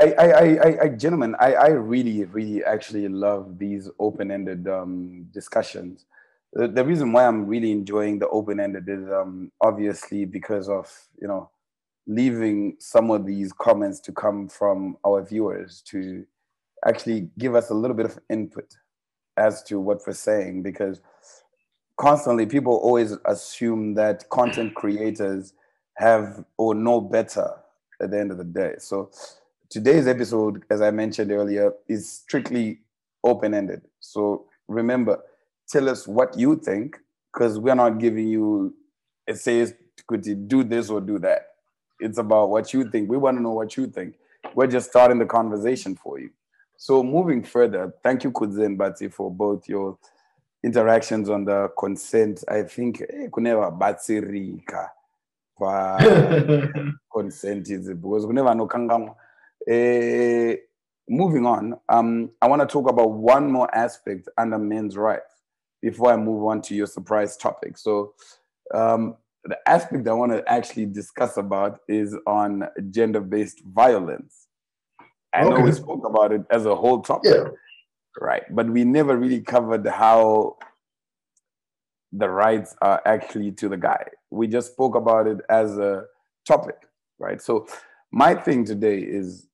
[0.00, 5.26] I, I, I, I, I gentlemen, I, I really, really actually love these open-ended um,
[5.32, 6.06] discussions.
[6.52, 10.88] The, the reason why I'm really enjoying the open-ended is um, obviously because of
[11.20, 11.50] you know
[12.08, 16.24] leaving some of these comments to come from our viewers to
[16.86, 18.76] actually give us a little bit of input
[19.36, 21.00] as to what we're saying because
[21.96, 25.52] constantly people always assume that content creators
[25.96, 27.50] have or know better
[28.00, 28.74] at the end of the day.
[28.78, 29.10] So
[29.68, 32.80] today's episode, as I mentioned earlier, is strictly
[33.22, 33.82] open-ended.
[34.00, 35.20] So remember,
[35.68, 36.98] tell us what you think,
[37.32, 38.74] because we're not giving you
[39.28, 39.74] it says
[40.06, 41.48] could you do this or do that.
[42.00, 43.08] It's about what you think.
[43.10, 44.14] We want to know what you think.
[44.54, 46.30] We're just starting the conversation for you.
[46.76, 49.98] So moving further, thank you, Kudzi and Batsi, for both your
[50.62, 52.44] interactions on the consent.
[52.48, 54.90] I think eh, kuneva batsirika
[55.56, 55.98] kwa
[57.12, 59.16] consent is because kuneva no kangamwa.
[59.66, 60.56] Eh,
[61.08, 65.42] moving on, um, I want to talk about one more aspect under men's rights
[65.82, 67.76] before I move on to your surprise topic.
[67.78, 68.14] So,
[68.74, 69.16] um,
[69.48, 74.46] the aspect I want to actually discuss about is on gender-based violence.
[75.34, 77.48] I know we spoke about it as a whole topic, Yeah.
[78.20, 78.44] right?
[78.54, 80.58] But we never really covered how
[82.12, 84.04] the rights are actually to the guy.
[84.30, 86.04] We just spoke about it as a
[86.46, 86.76] topic,
[87.18, 87.40] right?
[87.40, 87.66] So
[88.10, 89.46] my thing today is,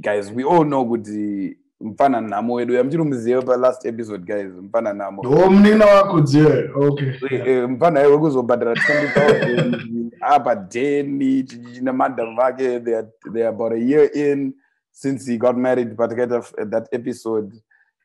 [0.00, 4.52] guys, we all know kuti mfana namo wedu yamchirumbiziva pa last episode guys.
[4.62, 5.22] Mfana namo.
[5.22, 7.08] Ndo munina wako dziwe okay.
[7.30, 13.48] Eh, eh, mfana iwe kuzobhadhara 20000 apa dheni chichina madhamu vake they are, they are
[13.56, 14.54] about a year in
[14.90, 17.52] since he got married get of that episode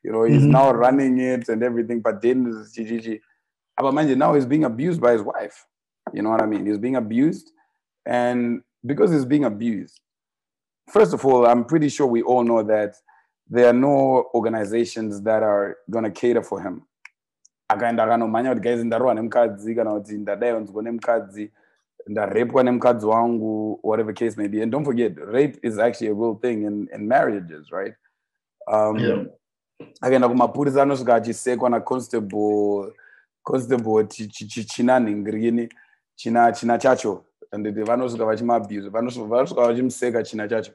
[0.04, 0.52] you know he's Mhm.
[0.52, 3.22] now running it and everything but then chichichi
[3.76, 5.66] apa manje now he's being abused by his wife.
[6.14, 6.66] You know what i mean?
[6.66, 7.52] He's being abused.
[8.06, 10.02] And because he's being abused
[10.90, 12.96] first of all i'm pretty sure we all know that
[13.50, 16.82] there are no organizations that are going to cater for him.
[17.70, 21.52] Akaenda akanomhanya kuti guys ndarohwa nemukadzi kana kuti ndadaiwanzwa nemukadzi
[22.08, 24.62] ndarepwa nemukadzi wangu whatever case may be.
[24.62, 27.94] And don't forget rape is actually a real thing in, in marriages right?
[28.68, 29.26] Um, Yeah.
[30.02, 32.94] akaenda kumapurisa anosvika achisekwa naconstable
[33.44, 35.70] constable chi- chi- chi- chinani ngirini
[36.16, 37.24] china china chacho.
[37.52, 40.72] And vanosvika vachimabuse vanosvika vanosvika vachimuseka china chacho.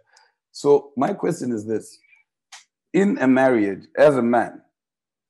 [0.51, 1.99] So my question is this
[2.93, 4.63] in a marriage as a man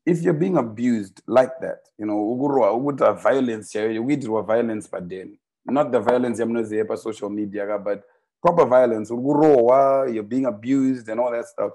[0.05, 5.09] if you're being abused like that, you know, ukurwa ukuta violence, we do violence but
[5.09, 8.03] then not the violence I'm not there yamnozepa social media, but
[8.43, 11.73] proper violence, ukurowa, you're being abused and all that stuff.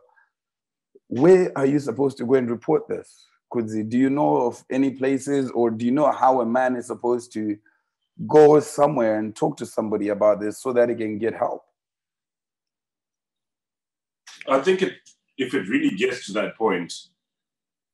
[1.08, 3.26] Where are you supposed to go and report this?
[3.52, 6.88] Kudzi, do you know of any places or do you know how a man is
[6.88, 7.58] supposed to
[8.28, 11.64] go somewhere and talk to somebody about this so that he can get help?
[14.50, 14.94] I think it,
[15.38, 16.94] if it really gets to that point,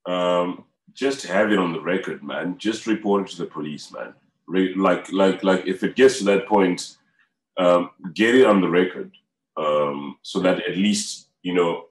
[0.06, 2.58] um, just have it on the record, man.
[2.58, 4.14] Just report it to the police, man.
[4.48, 6.98] Re- like, like, like, if it gets to that point,
[7.58, 9.12] um, get it on the record,
[9.58, 11.86] um, so that at least you know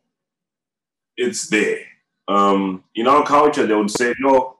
[1.16, 1.80] it's there.
[2.28, 4.58] Um, in our culture, they would say, "No,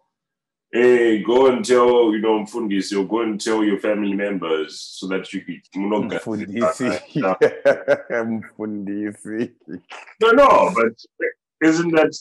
[0.73, 5.07] hey, go and tell you know Mfundisi, or go and tell your family members so
[5.09, 7.01] that you could." Mfundisi.
[8.11, 9.53] Mfundisi.
[10.21, 10.95] No, no, but
[11.63, 12.17] isn't that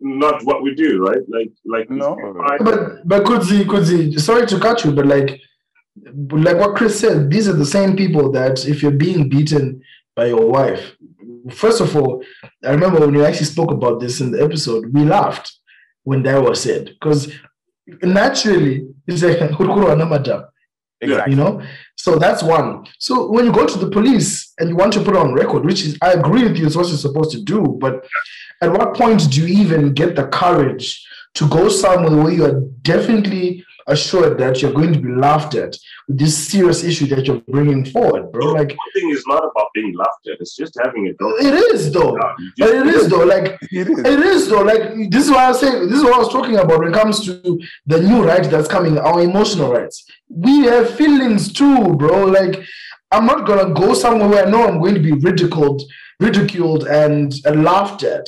[0.00, 1.22] not what we do, right?
[1.28, 2.16] Like, like No.
[2.60, 5.40] But but Kudzi, Kudzi, sorry to cut you, but like
[6.30, 9.82] like what Chris said, these are the same people that if you're being beaten
[10.14, 10.96] by your wife,
[11.50, 12.22] first of all,
[12.64, 15.52] I remember when we actually spoke about this in the episode, we laughed
[16.04, 17.32] when that was said because
[18.02, 20.44] naturally it's like "Hurukuru ana madam,"
[21.00, 21.32] Exactly.
[21.32, 21.62] you know.
[21.96, 22.86] So that's one.
[22.98, 25.84] So when you go to the police and you want to put on record, which
[25.84, 28.06] is I agree with you, it's what you're supposed to do, but
[28.62, 32.60] at what point do you even get the courage to go somewhere where you are
[32.82, 35.76] definitely assured that you're going to be laughed at
[36.06, 38.52] with this serious issue that you're bringing forward, bro?
[38.52, 41.32] Like one thing is not about being laughed at; it's just having a dog.
[41.40, 42.14] it is though.
[42.38, 43.98] You But just- it is though, like It is.
[43.98, 44.62] it is though.
[44.62, 45.88] Like this is what I was saying.
[45.88, 48.68] This is what I was talking about when it comes to the new right that's
[48.68, 50.04] coming, our emotional rights.
[50.28, 52.24] We have feelings too, bro.
[52.26, 52.62] Like
[53.10, 55.82] I'm not gonna go somewhere where I know I'm going to be ridiculed,
[56.20, 58.26] ridiculed, and, and laughed at.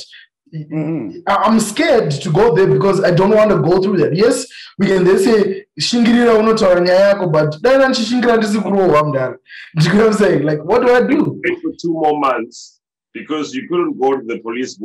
[0.55, 1.20] Mm-hmm.
[1.26, 4.14] I- I'm scared to go there because I don't want to go through that.
[4.16, 4.46] Yes,
[4.78, 9.38] we can they say shingirira unotaura nyaya yako but dai ndichishingira ndisi kurohwa mudhara.
[9.84, 10.42] You know what I'm saying?
[10.42, 11.40] Like what do I do?
[11.44, 12.80] wait for two more months
[13.12, 14.78] because you couldn't go to the police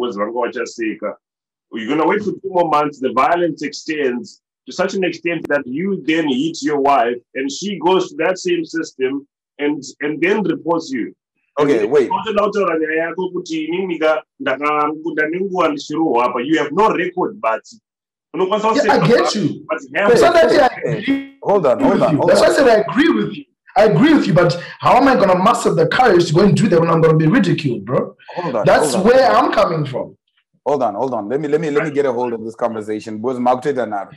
[0.65, 1.13] Sika.
[1.73, 2.99] You're gonna wait for two more months.
[2.99, 7.79] The violence extends to such an extent that you then hit your wife, and she
[7.79, 9.27] goes to that same system
[9.59, 11.13] and and then reports you.
[11.57, 12.09] Okay, wait.
[12.29, 16.41] Unotaura nyaya yako kuti inini nika ndaka- ndanenguva ndichirohwa apa.
[16.41, 17.63] You have no record, but
[18.33, 19.65] unokwanisa Yeah, I kuseka, get you.
[19.69, 22.17] but have So that's I Hey, agree Hold on, with hold on, you.
[22.17, 22.55] hold That's why I on.
[22.55, 23.45] said I agree with you.
[23.77, 26.55] I agree with you, but how am I gonna muster the courage to go and
[26.55, 28.15] do that when I'm gonna be ridiculed, bro?
[28.35, 28.65] Hold on.
[28.65, 29.11] That's hold on.
[29.13, 30.17] where I'm coming from.
[30.65, 31.29] Hold on, hold on.
[31.29, 33.17] Let me let me let me get a hold of this conversation.
[33.21, 34.09] Because Mark now.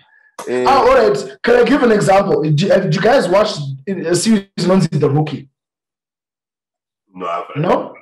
[0.48, 1.36] Eh, Ah, all right.
[1.42, 2.42] Can I give an example?
[2.42, 3.50] Did you, did you guys watch
[3.88, 5.48] a series known as The Rookie?
[7.14, 7.94] No, I've- No?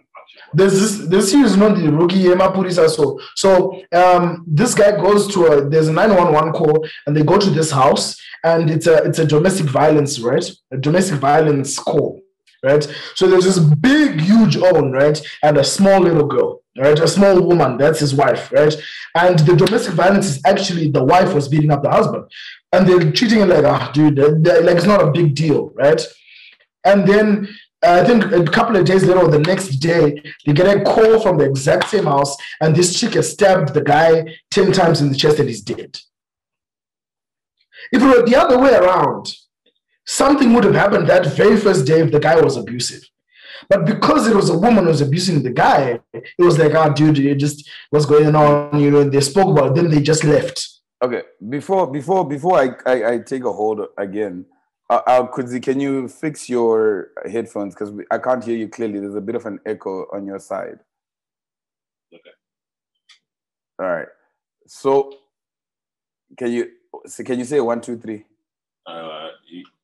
[0.53, 4.91] There's this this series known as The Rookie Yema Purisa so so um this guy
[5.01, 8.87] goes to a there's a 911 call and they go to this house and it's
[8.87, 10.45] a it's a domestic violence, right?
[10.73, 12.21] A domestic violence call,
[12.65, 12.85] right?
[13.15, 15.21] So there's this big, huge own, right?
[15.43, 16.99] And a small little girl, right?
[16.99, 18.75] A small woman, that's his wife, right?
[19.15, 22.25] And the domestic violence is actually the wife was beating up the husband.
[22.73, 25.71] And they're treating it like, ah, dude, they're- they're- like it's not a big deal,
[25.75, 26.03] right?
[26.85, 27.49] And then
[27.87, 30.83] Uh, I think a couple of days later or the next day, they get a
[30.83, 35.01] call from the exact same house, and this chick has stabbed the guy 10 times
[35.01, 35.97] in the chest and he's dead.
[37.93, 39.33] If it were the other way around,
[40.05, 43.03] something would have happened that very first day if the guy was abusive.
[43.69, 46.93] But because it was a woman who was abusing the guy, it was like, oh,
[46.93, 48.81] dude, it just what's going on?
[48.81, 50.69] You know, they spoke about it, then they just left.
[51.03, 54.47] Okay, before before before I I, I take a hold again,
[54.89, 59.01] uh, uh, Kudzi, can you fix your headphones because I can't hear you clearly.
[59.01, 60.79] There's a bit of an echo on your side.
[62.15, 62.31] Okay.
[63.81, 64.09] All right.
[64.67, 65.13] So,
[66.37, 66.71] can you
[67.07, 68.25] so can you say one two three?
[68.87, 69.29] uh,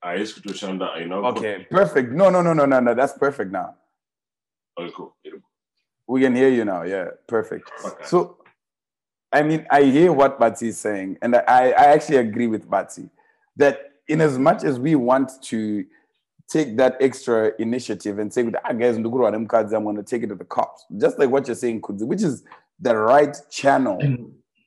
[0.03, 1.24] I asked to Shanda, I know.
[1.26, 2.12] Okay, perfect.
[2.12, 2.94] No, no, no, no, no, no.
[2.94, 3.74] That's perfect now.
[4.78, 5.14] Okay, cool.
[6.07, 6.82] We can hear you now.
[6.82, 7.70] Yeah, perfect.
[7.84, 8.05] Okay.
[8.05, 8.38] So,
[9.32, 13.11] I mean, I hear what Batsi is saying, and I, I actually agree with Batsi
[13.57, 15.84] that in as much as we want to
[16.48, 20.02] take that extra initiative and say, ah, guys, ndukuru wa them cards, I'm going to
[20.02, 22.44] take it to the cops, just like what you're saying, Kudzi, which is
[22.78, 23.98] the right channel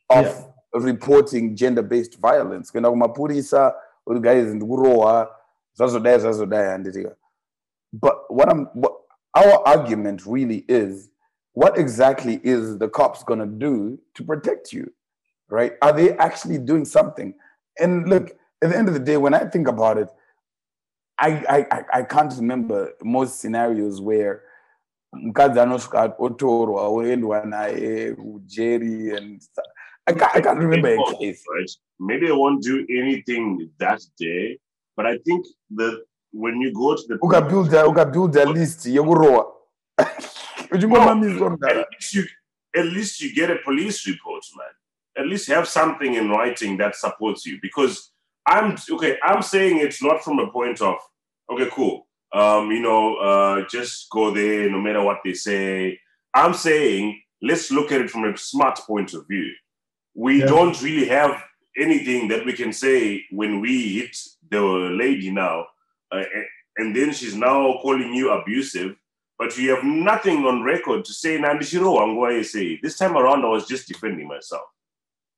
[0.09, 0.81] of Yeah.
[0.81, 2.71] reporting gender-based violence.
[2.71, 3.73] Kuna kumapurisa,
[4.07, 5.29] uri guys, ndikurowa,
[5.77, 7.15] zvazodai, zvazodai, handitika.
[7.93, 8.93] But what I'm, what
[9.35, 11.09] our argument really is,
[11.53, 14.91] what exactly is the cops going to do to protect you,
[15.49, 15.73] right?
[15.81, 17.35] Are they actually doing something?
[17.79, 20.09] And look, at the end of the day, when I think about it,
[21.17, 24.41] I I I, can't remember most scenarios where
[25.13, 29.41] mukadzi anosvika otorwa oendwa naye eh, ujeri and
[30.07, 31.43] I can't, I can't remember a case.
[31.55, 31.71] Right?
[31.99, 34.59] Maybe I won't do anything that day,
[34.97, 35.45] but I think
[35.75, 36.03] that
[36.33, 39.53] when you go to the ukabuilda ukabuilda list yekurowa
[40.71, 42.23] uchingomamiswa at mdala least you
[42.75, 44.73] at least you get a police report, man.
[45.17, 47.57] At least have something in writing that supports you.
[47.61, 48.11] Because
[48.47, 50.95] I'm okay, I'm saying it's not from a point of
[51.51, 52.07] okay, cool.
[52.33, 55.99] Um, you know, uh, just go there no matter what they say.
[56.33, 59.51] I'm saying let's look at it from a smart point of view.
[60.15, 60.45] We Yeah.
[60.47, 61.43] don't really have
[61.77, 64.17] anything that we can say when we hit
[64.49, 65.67] the lady now,
[66.11, 66.23] uh,
[66.77, 68.95] and- then she's now calling you abusive
[69.37, 73.49] but you have nothing on record to say Nandishiro to say this time around I
[73.49, 74.63] was just defending myself.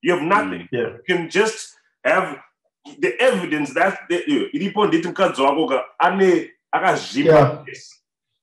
[0.01, 0.70] You have nothing.
[0.72, 0.82] Yeah.
[0.82, 2.38] You can just have
[3.00, 7.64] the evidence that the iripo nditi mukadzi wako ka ane akazvipa Yeah.
[7.68, 7.94] yes.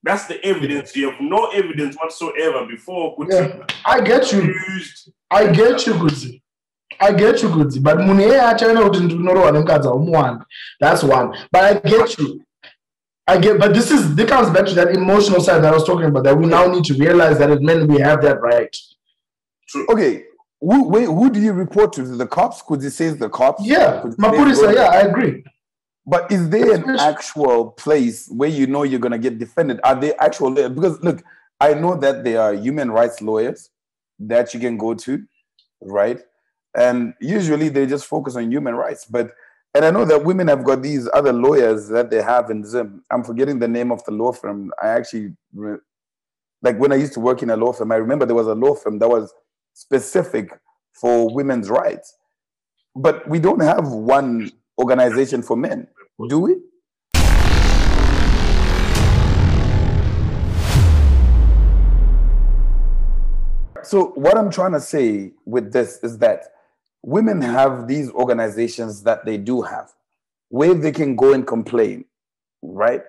[0.06, 0.94] That's the evidence.
[1.00, 3.66] You have no evidence whatsoever before Yeah.
[3.86, 4.40] I get you.
[4.42, 5.12] accused.
[5.30, 6.42] I get you, Kudzi.
[7.00, 7.80] I get you, Kudzi.
[7.82, 10.38] But munhu iyeye achaenda kuti ndinorohwa nemukadzi aumuwani.
[10.80, 11.28] That's one.
[11.52, 12.40] But I get you.
[13.26, 15.84] I get, but this is this comes back to that emotional side that I was
[15.84, 16.24] talking about.
[16.24, 18.76] That we now need to realize that as men we have that right.
[19.88, 20.24] okay
[20.64, 24.00] who, wait, who do you report to the cops could you say the cops Yeah,
[24.00, 24.74] Could you say Mapurisa.
[24.74, 25.44] Yeah, I agree.
[26.06, 29.80] But is there an actual place where you know you're gonna get defended?
[29.84, 31.22] Are they actual because look,
[31.60, 33.70] I know that there are human rights lawyers
[34.18, 35.24] that you can go to,
[35.80, 36.20] right?
[36.76, 39.04] And usually they just focus on human rights.
[39.04, 39.32] But
[39.74, 43.02] and I know that women have got these other lawyers that they have in Zim.
[43.10, 44.72] I'm forgetting the name of the law firm.
[44.82, 45.34] I actually
[46.62, 48.54] like when I used to work in a law firm, I remember there was a
[48.54, 49.32] law firm that was
[49.74, 50.58] specific
[50.92, 52.14] for women's rights.
[52.96, 55.88] But we don't have one organization for men,
[56.28, 56.56] do we?
[63.82, 66.44] So, what I'm trying to say with this is that
[67.02, 69.92] women have these organizations that they do have
[70.48, 72.04] where they can go and complain,
[72.62, 73.02] right?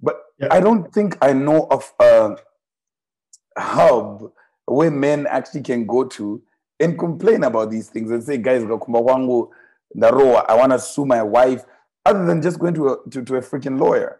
[0.00, 0.48] But Yeah.
[0.50, 2.36] I don't think I know of a
[3.56, 4.32] hub
[4.72, 6.40] where men actually can go to
[6.80, 9.50] and complain about these things and say, guys, ngakumba kwangu
[9.94, 11.64] ndaroa, I want to sue my wife,
[12.04, 14.18] other than just going to a, to, to a freaking lawyer.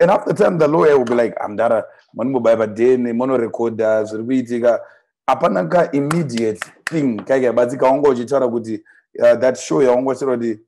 [0.00, 1.84] And after time, the lawyer will be like, I'm dara,
[2.14, 4.80] manu baba dene, mono recorder, zvirikuitika.
[5.28, 8.80] Hapana ka immediate thing, kaya uchitaura kuti
[9.22, 10.58] uh, that show yawango chiroti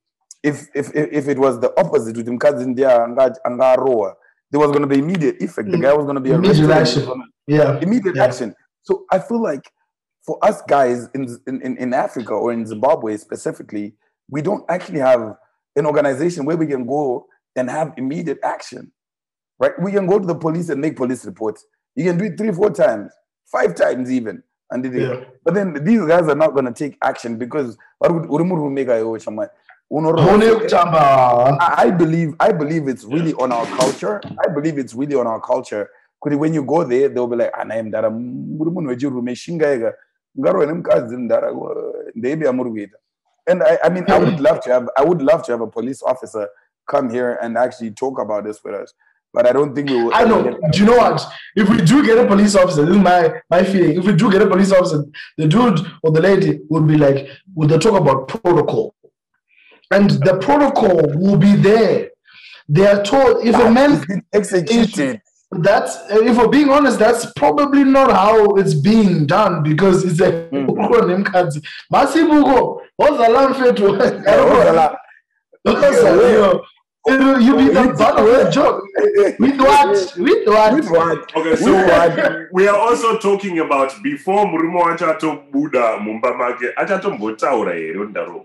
[0.43, 4.15] if, if, if, if it was the opposite, kuti mukadzi ndiye anga- angaroa,
[4.51, 5.71] there was going to be immediate effect.
[5.71, 7.03] The guy was going to be Immediate action.
[7.03, 7.83] and he was gonna- Yeah.
[7.83, 8.25] immediate Yeah.
[8.25, 8.55] action.
[8.83, 9.71] So I feel like
[10.25, 13.95] for us guys in, in, in Africa or in Zimbabwe specifically,
[14.31, 15.37] we don't actually have
[15.77, 17.27] an organization where we can go
[17.57, 18.93] and have immediate action.
[19.59, 19.73] Right?
[19.81, 21.65] We can go to the police and make police reports.
[21.95, 23.13] You can do it three, four times,
[23.47, 24.43] five times even.
[24.71, 25.25] And they- Yeah.
[25.45, 28.71] But then these guys are not going to take action because what would- what would
[28.71, 29.03] make a-
[29.93, 31.59] Unoro- Hone kutamba.
[31.61, 34.23] I I believe I believe it's really on our culture.
[34.43, 35.91] I believe it's really on our culture.
[36.23, 39.95] Kuti when you go there, they'll be like, "Ana mdara muri munhu wechirume shingaika
[40.39, 41.53] ngaro nemukadzi mdara
[42.15, 42.97] ndeibe amuri kuita."
[43.47, 45.67] And I, I mean, I would love to have I would love to have a
[45.67, 46.49] police officer
[46.87, 48.95] come here and actually talk about this with us.
[49.35, 50.15] But I don't think we will.
[50.15, 50.43] I know.
[50.71, 51.27] Do you know what?
[51.57, 53.99] If we do get a police officer, this is my my feeling.
[53.99, 55.05] If we do get a police officer,
[55.39, 58.95] the dude or the lady would be like, would they talk about protocol?
[59.91, 62.11] And the protocol will be there.
[62.69, 65.21] They are told if a man It's executed.
[65.61, 70.49] That's if we're being honest, that's probably not how it's being done because it's a
[70.53, 71.63] Mm.
[71.93, 73.71] Masibuko, what's the lamb fit?
[73.71, 74.27] I don't know.
[74.29, 74.97] Ozala.
[75.65, 76.65] Because, Yeah, you know,
[77.09, 78.83] it'll- you be the With butt of the joke.
[78.99, 79.37] Eh, eh, eh.
[79.39, 80.15] With what?
[80.19, 80.75] With what?
[80.75, 81.37] With what?
[81.37, 82.49] Okay, so what?
[82.53, 88.45] we are also talking about before murume achatobuda mumba make achatombotaura here ndarowa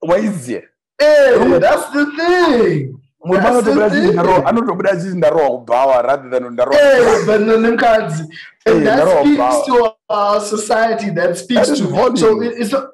[0.00, 0.64] Why is it?
[1.00, 3.00] Hey, that's the thing.
[3.26, 4.16] Murume That's the anotobuda achiti thing.
[4.16, 7.76] ndarowa- anotobuda achiti ndarowa kubhawa rather than ndarowa eh, but no, them
[8.66, 11.10] And eh, that speaks to our society.
[11.10, 12.90] That speaks That is to so it's not.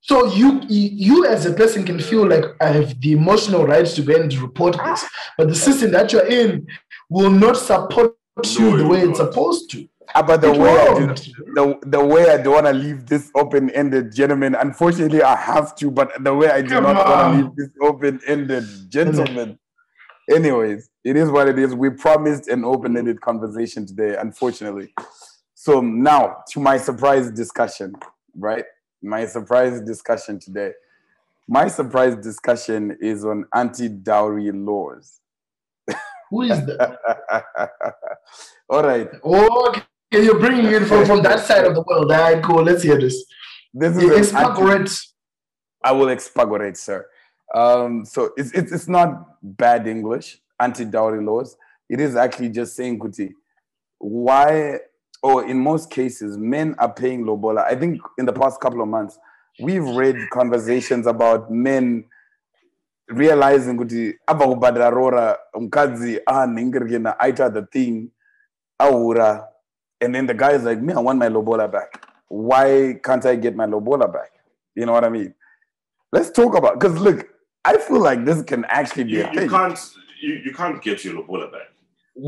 [0.00, 4.02] So you, you as a person can feel like I have the emotional rights to
[4.02, 4.90] go and report ah.
[4.90, 5.04] this,
[5.36, 6.66] but the system that you're in
[7.10, 8.14] will not support
[8.58, 9.86] you No, the it way will it's supposed to.
[10.14, 11.06] Ah, but the It way I do,
[11.54, 14.54] the, the way I don't want to leave this open ended, gentlemen.
[14.54, 17.68] Unfortunately, I have to, but the way I do Come not want to leave this
[17.82, 19.58] open ended, gentlemen.
[20.28, 21.74] Anyways, it is what it is.
[21.74, 24.92] We promised an open ended conversation today, unfortunately.
[25.54, 27.94] So now to my surprise discussion,
[28.36, 28.64] right?
[29.02, 30.72] My surprise discussion today.
[31.48, 35.20] My surprise discussion is on anti dowry laws.
[36.30, 36.98] Who is that?
[38.70, 39.08] All right.
[39.24, 42.12] Oh, okay, you're bringing it from, from that side of the world.
[42.12, 42.62] All right, cool.
[42.62, 43.24] Let's hear this.
[43.72, 44.94] this is Expagorate.
[45.82, 47.06] I will expagorate, sir.
[47.54, 51.56] Um, so it's, it's it's not bad English, anti-dowry laws.
[51.88, 53.32] It is actually just saying, Kuti,
[53.98, 54.80] why,
[55.22, 57.64] or in most cases, men are paying lobola.
[57.64, 59.18] I think in the past couple of months,
[59.60, 62.04] we've read conversations about men
[63.08, 68.10] realizing kuti abva kubhadhara rora mukadzi aita the thing
[68.78, 69.48] aura
[70.00, 73.34] and then the guy is like me i want my lobola back why can't i
[73.34, 74.30] get my lobola back
[74.74, 75.34] you know what i mean
[76.12, 77.26] let's talk about because look
[77.72, 79.78] i feel like this can actually be You, a you thing can't
[80.22, 81.68] you, you can't get your lobola back.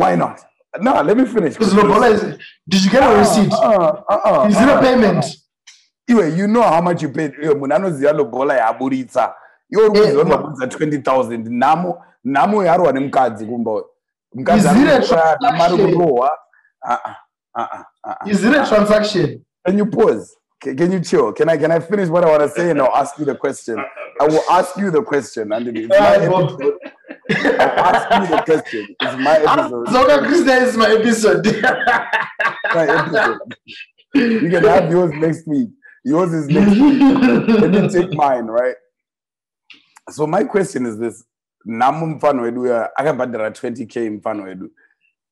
[0.01, 0.37] why not
[0.81, 2.21] no let me finish Because Lobola is.
[2.69, 3.53] Did you get a receipt?
[3.53, 5.25] uh, uh, uh, Is it a uh, payment?
[6.11, 9.35] iwe you know how much you paid iwe munhu anoziva lobola yaburitsa
[9.71, 13.83] iwe uri Eh, kuziva ma- lobola 20000 nhamo nhamo yarwa nemukadzi kumba
[14.35, 15.95] mukadzi Is it a anoshaya namari transaction?
[15.95, 16.39] kurohwa
[16.83, 17.17] Ah, ah,
[17.55, 18.31] ah, ah, ah, ah.
[18.31, 19.45] Is it a transaction?
[19.67, 21.33] can you pause can, can you chill?
[21.33, 23.35] Can i can i finish what i want to say and i'll ask you the
[23.35, 23.77] question?
[24.21, 26.79] I will ask you the question and it's my episode.
[27.31, 28.97] I'll ask you the question.
[29.01, 29.89] It's my ah, episode.
[29.89, 31.47] Zoga Krishna is my episode.
[32.75, 33.39] my episode.
[34.15, 35.71] You can have yours next week.
[36.05, 37.01] Yours is next week.
[37.01, 38.75] Let me take mine right?
[40.11, 41.25] So my question is this.
[41.65, 44.71] Namu mfano wedu uya akabhadhara 20k mfano wedu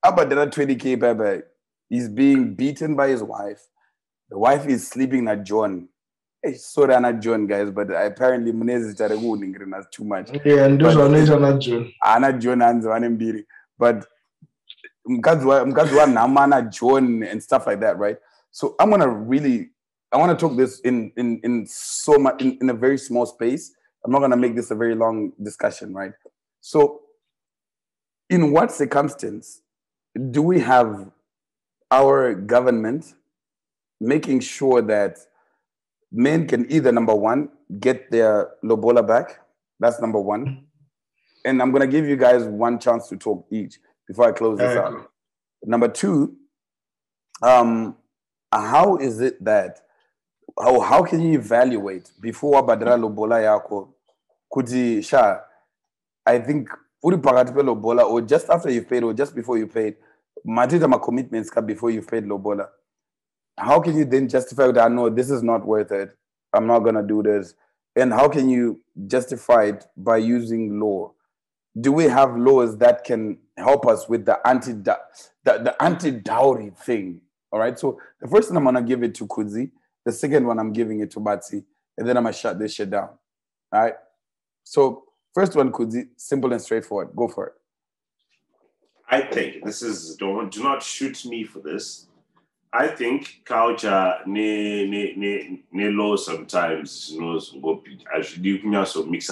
[0.03, 1.43] abhadhara 20k baba
[1.89, 3.61] he's being beaten by his wife
[4.31, 5.89] the wife is sleeping na john.
[6.43, 10.31] Hey, sorry ana john guys but apparently munezita rekuuningirina too much.
[10.45, 11.93] Yeah, ndizvo vanoita naJohn.
[12.01, 13.47] ana john hanzi vane mbiri.
[13.79, 14.05] But
[15.07, 15.47] mukadzi
[15.97, 18.18] wanhama ana john and stuff like that right?
[18.51, 19.70] So i'm gonna really
[20.12, 23.26] i want to talk this in in in so much in, in a very small
[23.26, 23.72] space.
[24.05, 26.12] I'm not gonna make this a very long discussion right?
[26.61, 27.01] So
[28.31, 29.62] in what circumstance
[30.31, 31.11] do we have
[31.91, 33.14] our government
[34.01, 35.18] making sure that
[36.11, 37.49] men can either number one
[37.80, 39.40] get their lobola back.
[39.80, 40.64] That's number one.
[41.44, 44.76] And I'm gonna give you guys one chance to talk each before I close this
[44.76, 45.11] out.
[45.64, 46.36] Number two,
[47.42, 47.96] um,
[48.53, 49.80] how is it that
[50.59, 53.88] how how can you evaluate before badra lobola yako?
[54.53, 55.40] Kuti sha
[56.26, 56.68] I think
[57.03, 59.96] uri pakati pe lobola or just after you paid or just before you paid
[60.46, 62.68] matita ma commitments ka before you paid lobola
[63.59, 66.16] how can you then justify that no this is not worth it
[66.52, 67.54] I'm not gonna do this
[67.96, 71.12] and how can you justify it by using law
[71.80, 74.98] do we have laws that can help us with the anti the,
[75.44, 77.20] the anti dowry thing?
[77.52, 77.78] All right.
[77.78, 79.70] So the first one I'm gonna give it to Kudzi.
[80.04, 81.64] The second one I'm giving it to Batsi,
[81.96, 83.11] and then I'm gonna shut this shit down.
[83.72, 83.94] All right.
[84.64, 85.04] So
[85.34, 87.14] first one, Kudzi, simple and straightforward.
[87.14, 87.52] Go for it.
[89.11, 92.06] I think this is don't do not shoot me for this.
[92.72, 97.80] I think culture ne ne ne ne law sometimes knows what
[98.14, 99.30] actually you can also mix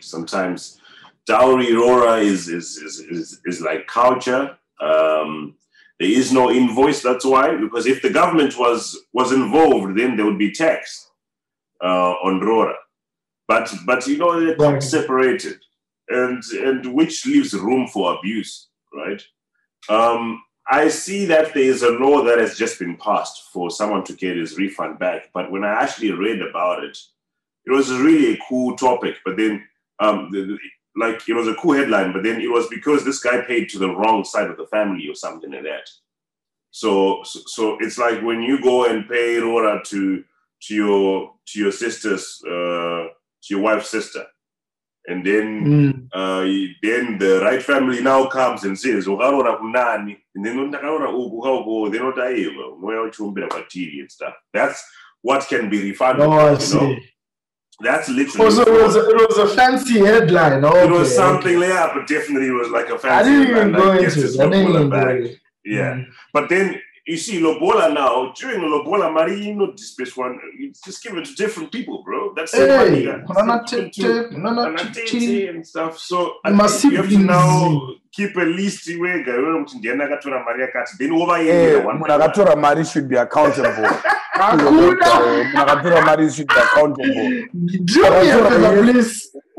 [0.00, 0.80] Sometimes
[1.26, 4.56] dowry rora is is is is, is like culture.
[4.80, 5.56] Um,
[6.00, 7.02] there is no invoice.
[7.02, 11.10] That's why because if the government was was involved, then there would be tax
[11.82, 12.74] uh, on rora.
[13.46, 14.82] But but you know they're Right.
[14.82, 15.58] separated,
[16.08, 19.22] and and which leaves room for abuse, right?
[19.90, 24.04] Um, I see that there is a law that has just been passed for someone
[24.04, 25.30] to get his refund back.
[25.34, 26.96] But when I actually read about it,
[27.66, 29.16] it was really a cool topic.
[29.24, 29.64] But then,
[30.00, 30.58] um, the, the-
[30.96, 32.12] like it was a cool headline.
[32.12, 35.08] But then it was because this guy paid to the wrong side of the family
[35.08, 35.90] or something like that.
[36.70, 40.24] So, so, so it's like when you go and pay Rora to
[40.62, 44.24] to your to your sister's uh, to your wife's sister,
[45.08, 46.08] and then Mm.
[46.12, 46.44] uh,
[46.82, 51.90] then the right family now comes and says ukarora kunani and then ndakarora uku kauko
[51.92, 54.84] then otaiwa mweya uchiumbira kwatiri and stuff that's
[55.22, 56.98] what can be refunded Oh, I you know see.
[57.80, 60.64] that's literally Oh, so it was, a, it was a fancy headline.
[60.64, 61.66] Okay, it was something okay.
[61.66, 64.20] like that but definitely it was like a fancy didn't even headline, go like, into
[64.26, 64.40] it.
[64.40, 65.16] I didn't even go back.
[65.16, 65.38] into it.
[65.64, 66.04] yeah Mm.
[66.32, 70.72] but then you see Lobola now during Lobola Mari you know this bitch one you
[70.86, 73.28] just give it to different people bro that's money Hey, that's
[74.32, 74.74] Nana
[75.48, 75.98] and stuff.
[75.98, 76.34] So
[76.90, 81.12] you have to now keep a list wega iwewe kuti ndiani akatora mari yakati then
[81.12, 82.24] Eh, wovaendera one munhu by one.
[82.24, 83.88] akatora mari should be accountable.
[84.32, 84.70] Hakuna.
[84.70, 84.92] munhu
[85.56, 87.48] akatora mari should be accountable.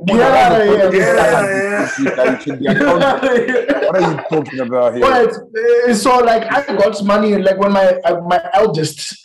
[0.06, 1.12] Drop me a paper, please.
[1.12, 1.88] Get out of here.
[1.98, 2.36] Get out of here.
[2.38, 3.86] He should be accountable.
[3.86, 5.02] What are you talking about here?
[5.02, 9.18] But uh, so like I got money like when my uh, my eldest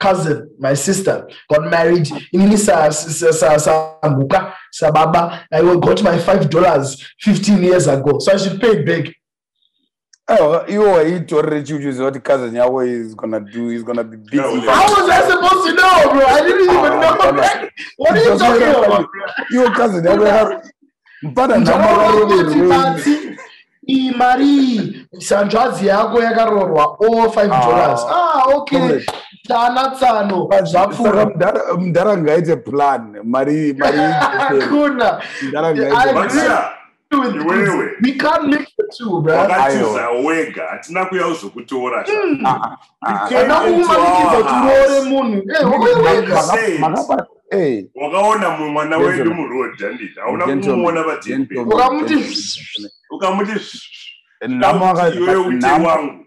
[0.00, 4.90] cousin, my sister, got married in sa sa sa sa Muka, sa.
[4.90, 9.14] I got my five dollars fifteen years ago, so I should pay it back.
[10.40, 14.40] Oh, you are itorire chiuchiuziva kuti cousin yako is gonna do is gonna be big.
[14.40, 16.26] No, How was I supposed to know, bro?
[16.26, 17.16] I didn't even know.
[17.20, 17.68] Ah,
[17.98, 19.06] what are you Because talking you're about, like-
[19.50, 19.62] bro?
[19.62, 20.62] Iwo cousin yako yaka
[21.22, 23.18] mpata Ndakaona kuti nhamo mati
[23.88, 27.66] iyi mari sanzvadzi yako yakarorwa all five Ah.
[27.66, 29.06] dollars ah okay Comrade.
[29.46, 33.98] tsana tsano saka zvapfuura mudhara- mudhara ngaite plan mari mari
[34.38, 35.20] hakuna
[37.16, 37.44] mudhara I ngaite agree.
[37.44, 37.88] Batsha, with Iwewe.
[37.90, 38.02] this.
[38.02, 42.12] we can't mix the two bro wakatiza wega hatina kuya kuzokutora sha.
[42.44, 45.08] Ah, ah, You kana came into kumanikidza our kuti uroore house.
[45.08, 46.42] munhu Eh, wakauya ah.
[46.42, 46.80] Say it.
[46.80, 49.40] Makaba- eh, wakaona mu- mwana wedu Gentleman.
[49.48, 52.90] murodhi handiti hauna gentleman, kumuona vatepe gentleman, Ukamuti- gentleman.
[53.10, 53.52] ukamuti
[54.48, 56.24] Nhamo aka- iwe ute nhamo- wangu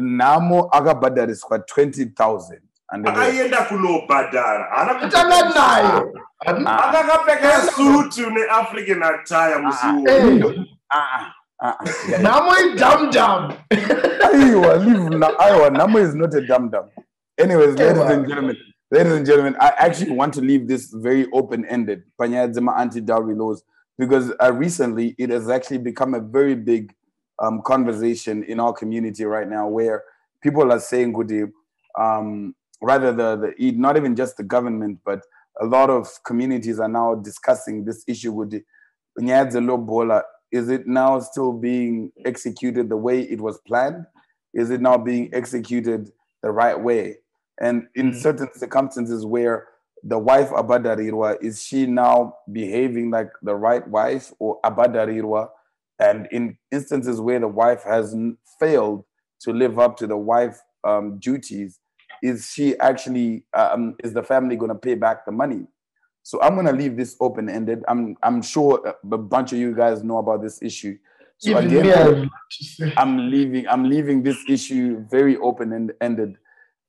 [0.00, 6.12] nhamo akabhadhariswa 20000 and then- akaenda kunobhadhara haana tanga nayo
[6.46, 6.88] Ah.
[6.88, 10.26] akakapfeka sutu neafrican attire musi Eh.
[10.26, 11.32] uyu Ah, ah,
[11.62, 12.18] ah, ah.
[12.22, 13.52] nhamo idamdam
[14.24, 15.28] Aiwa, leave now.
[15.38, 16.84] Aiwa, Namo is not a dum dum.
[17.38, 18.56] Anyways, ladies and gentlemen,
[18.90, 23.34] ladies and gentlemen, I actually want to leave this very open ended, Panyadzima anti dowry
[23.34, 23.62] laws,
[23.98, 26.92] because uh, recently it has actually become a very big
[27.38, 30.02] um, conversation in our community right now where
[30.42, 31.50] people are saying, Gudi,
[31.98, 32.54] um,
[32.84, 35.20] rather the, the, not even just the government, but
[35.60, 38.62] a lot of communities are now discussing this issue with the
[39.20, 40.22] Nyadzelo Bola.
[40.50, 44.06] Is it now still being executed the way it was planned?
[44.52, 46.10] Is it now being executed
[46.42, 47.18] the right way?
[47.60, 48.22] And in Mm.
[48.22, 49.66] certain circumstances where
[50.02, 55.48] the wife Abadarirwa, is she now behaving like the right wife or Abadarirwa?
[55.98, 58.14] And in instances where the wife has
[58.60, 59.04] failed
[59.40, 61.78] to live up to the wife um, duties,
[62.24, 65.66] is she actually, um, is the family going to pay back the money?
[66.22, 67.84] So I'm going to leave this open ended.
[67.86, 70.96] I'm, I'm sure a bunch of you guys know about this issue.
[71.36, 72.92] So even again, me I would like to say.
[72.96, 73.68] I'm leaving.
[73.68, 76.38] I'm leaving this issue very open ended.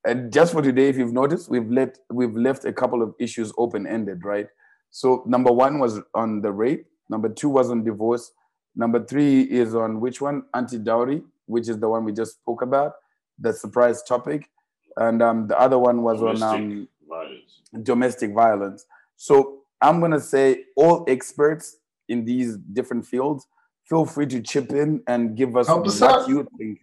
[0.06, 3.52] And just for today, if you've noticed, we've let we've left a couple of issues
[3.58, 4.46] open ended, right?
[4.90, 6.86] So number one was on the rape.
[7.10, 8.32] Number two was on divorce.
[8.74, 10.44] Number three is on which one?
[10.54, 12.92] Anti dowry, which is the one we just spoke about,
[13.38, 14.48] the surprise topic,
[14.96, 17.60] and um, the other one was on um, Domestic violence.
[17.82, 18.86] domestic violence.
[19.16, 21.76] So I'm going to say all experts
[22.08, 23.46] in these different fields,
[23.88, 26.28] feel free to chip in and give us Help what out.
[26.28, 26.80] you think,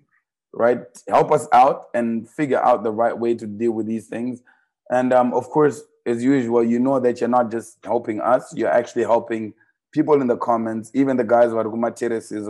[0.53, 0.79] right?
[1.09, 4.41] Help us out and figure out the right way to deal with these things.
[4.89, 8.69] And um, of course, as usual, you know that you're not just helping us, you're
[8.69, 9.53] actually helping
[9.91, 12.49] people in the comments, even the guys who are terraces,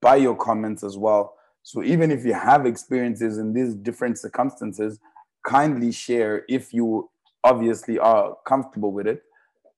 [0.00, 1.34] by your comments as well.
[1.62, 4.98] So even if you have experiences in these different circumstances,
[5.46, 7.10] kindly share if you
[7.44, 9.22] obviously are comfortable with it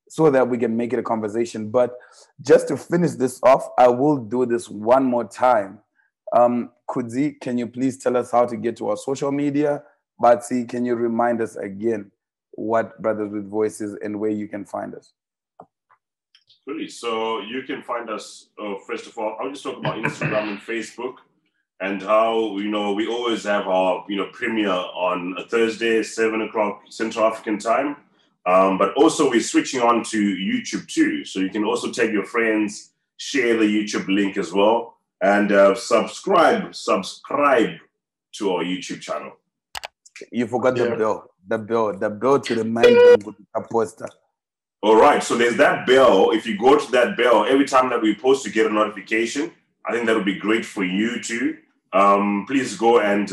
[0.09, 1.71] so that we can make it a conversation.
[1.71, 1.95] But
[2.41, 5.81] just to finish this off, I will do this one more time.
[6.35, 9.83] Um, Kudzi, can you please tell us how to get to our social media?
[10.23, 12.11] Batsi, can you remind us again
[12.53, 15.13] what Brothers with Voices and where you can find us?
[16.67, 16.89] Really.
[16.89, 20.61] So you can find us, uh, first of all, I'll just talk about Instagram and
[20.61, 21.17] Facebook
[21.83, 26.41] and how, you know, we always have our, you know, premiere on a Thursday, 7
[26.43, 27.97] o'clock Central African time.
[28.47, 31.25] Um, but also we're switching on to YouTube too.
[31.25, 35.75] So you can also tag your friends, share the YouTube link as well, and uh,
[35.75, 37.71] subscribe, subscribe
[38.35, 39.33] to our YouTube channel.
[40.31, 44.09] You forgot the bell, the bell, the bell to remind them with the poster.
[44.83, 46.31] All right, so there's that bell.
[46.31, 49.51] If you go to that bell, every time that we post, you get a notification.
[49.85, 51.59] I think that would be great for you too.
[51.93, 53.31] Um, please go and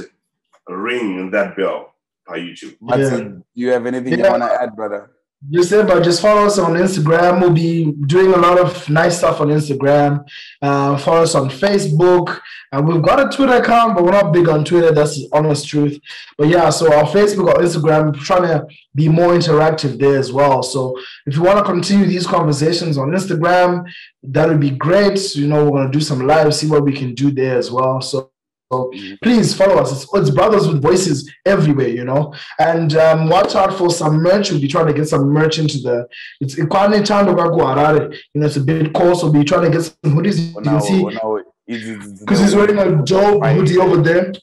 [0.67, 1.95] ring that bell
[2.27, 2.77] by YouTube.
[2.81, 3.17] Batsi, Yeah.
[3.19, 5.11] do you have anything you want to add, brother?
[5.49, 7.39] Just say, but just follow us on Instagram.
[7.39, 10.25] We'll be doing a lot of nice stuff on Instagram.
[10.61, 12.41] Uh, follow us on Facebook.
[12.73, 14.91] And we've got a Twitter account, but we're not big on Twitter.
[14.91, 15.97] That's the honest truth.
[16.37, 20.29] But yeah, so our Facebook or Instagram, we're trying to be more interactive there as
[20.33, 20.61] well.
[20.61, 23.85] So if you want to continue these conversations on Instagram,
[24.23, 25.35] that would be great.
[25.37, 27.71] You know, we're going to do some live, see what we can do there as
[27.71, 28.01] well.
[28.01, 28.28] So
[28.71, 28.91] so
[29.23, 29.91] please follow us.
[29.91, 32.33] It's, it's brothers with voices everywhere, you know.
[32.59, 34.51] And um, watch out for some merch.
[34.51, 36.07] We'll be trying to get some merch into the.
[36.39, 38.13] It's Ikwane Chando Harare.
[38.33, 40.53] You know, it's a bit cold, so we'll be trying to get some hoodies.
[40.55, 41.35] You can see now,
[41.67, 43.55] it's- it's- because he's wearing a dope Right.
[43.55, 44.33] hoodie over there.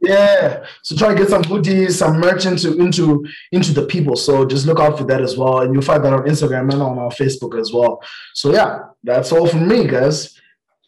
[0.00, 4.16] Yeah, so try to get some hoodies, some merch into into into the people.
[4.16, 6.82] So just look out for that as well, and you'll find that on Instagram and
[6.82, 8.02] on our Facebook as well.
[8.34, 10.38] So yeah, that's all from me, guys.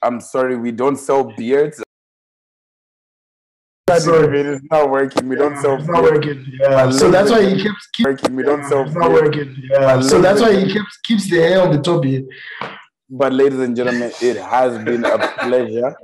[0.03, 1.83] I'm sorry, we don't sell beards.
[3.89, 4.41] Sorry.
[4.41, 5.29] It's not working.
[5.29, 6.45] We don't sell It's not working.
[6.61, 8.35] Yeah, so that's why he keeps keep, Working.
[8.35, 9.57] We don't sell It's not working.
[9.71, 10.01] Yeah.
[10.01, 12.25] So that's why he keeps keeps the hair on the top here.
[13.09, 15.97] But ladies and gentlemen, it has been a pleasure.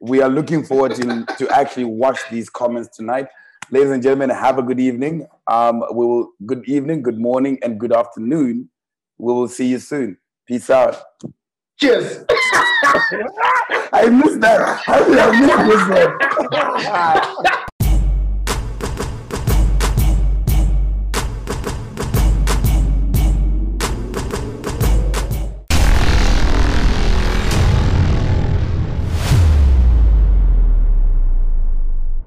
[0.00, 3.28] we are looking forward to, to actually watch these comments tonight.
[3.70, 5.28] Ladies and gentlemen, have a good evening.
[5.46, 8.68] Um, we will good evening, good morning, and good afternoon.
[9.16, 10.18] We will see you soon.
[10.44, 10.96] Peace out.
[11.78, 12.24] Cheers.
[13.92, 14.82] I missed that.
[14.88, 14.98] I
[15.38, 15.86] miss
[16.50, 17.64] this one?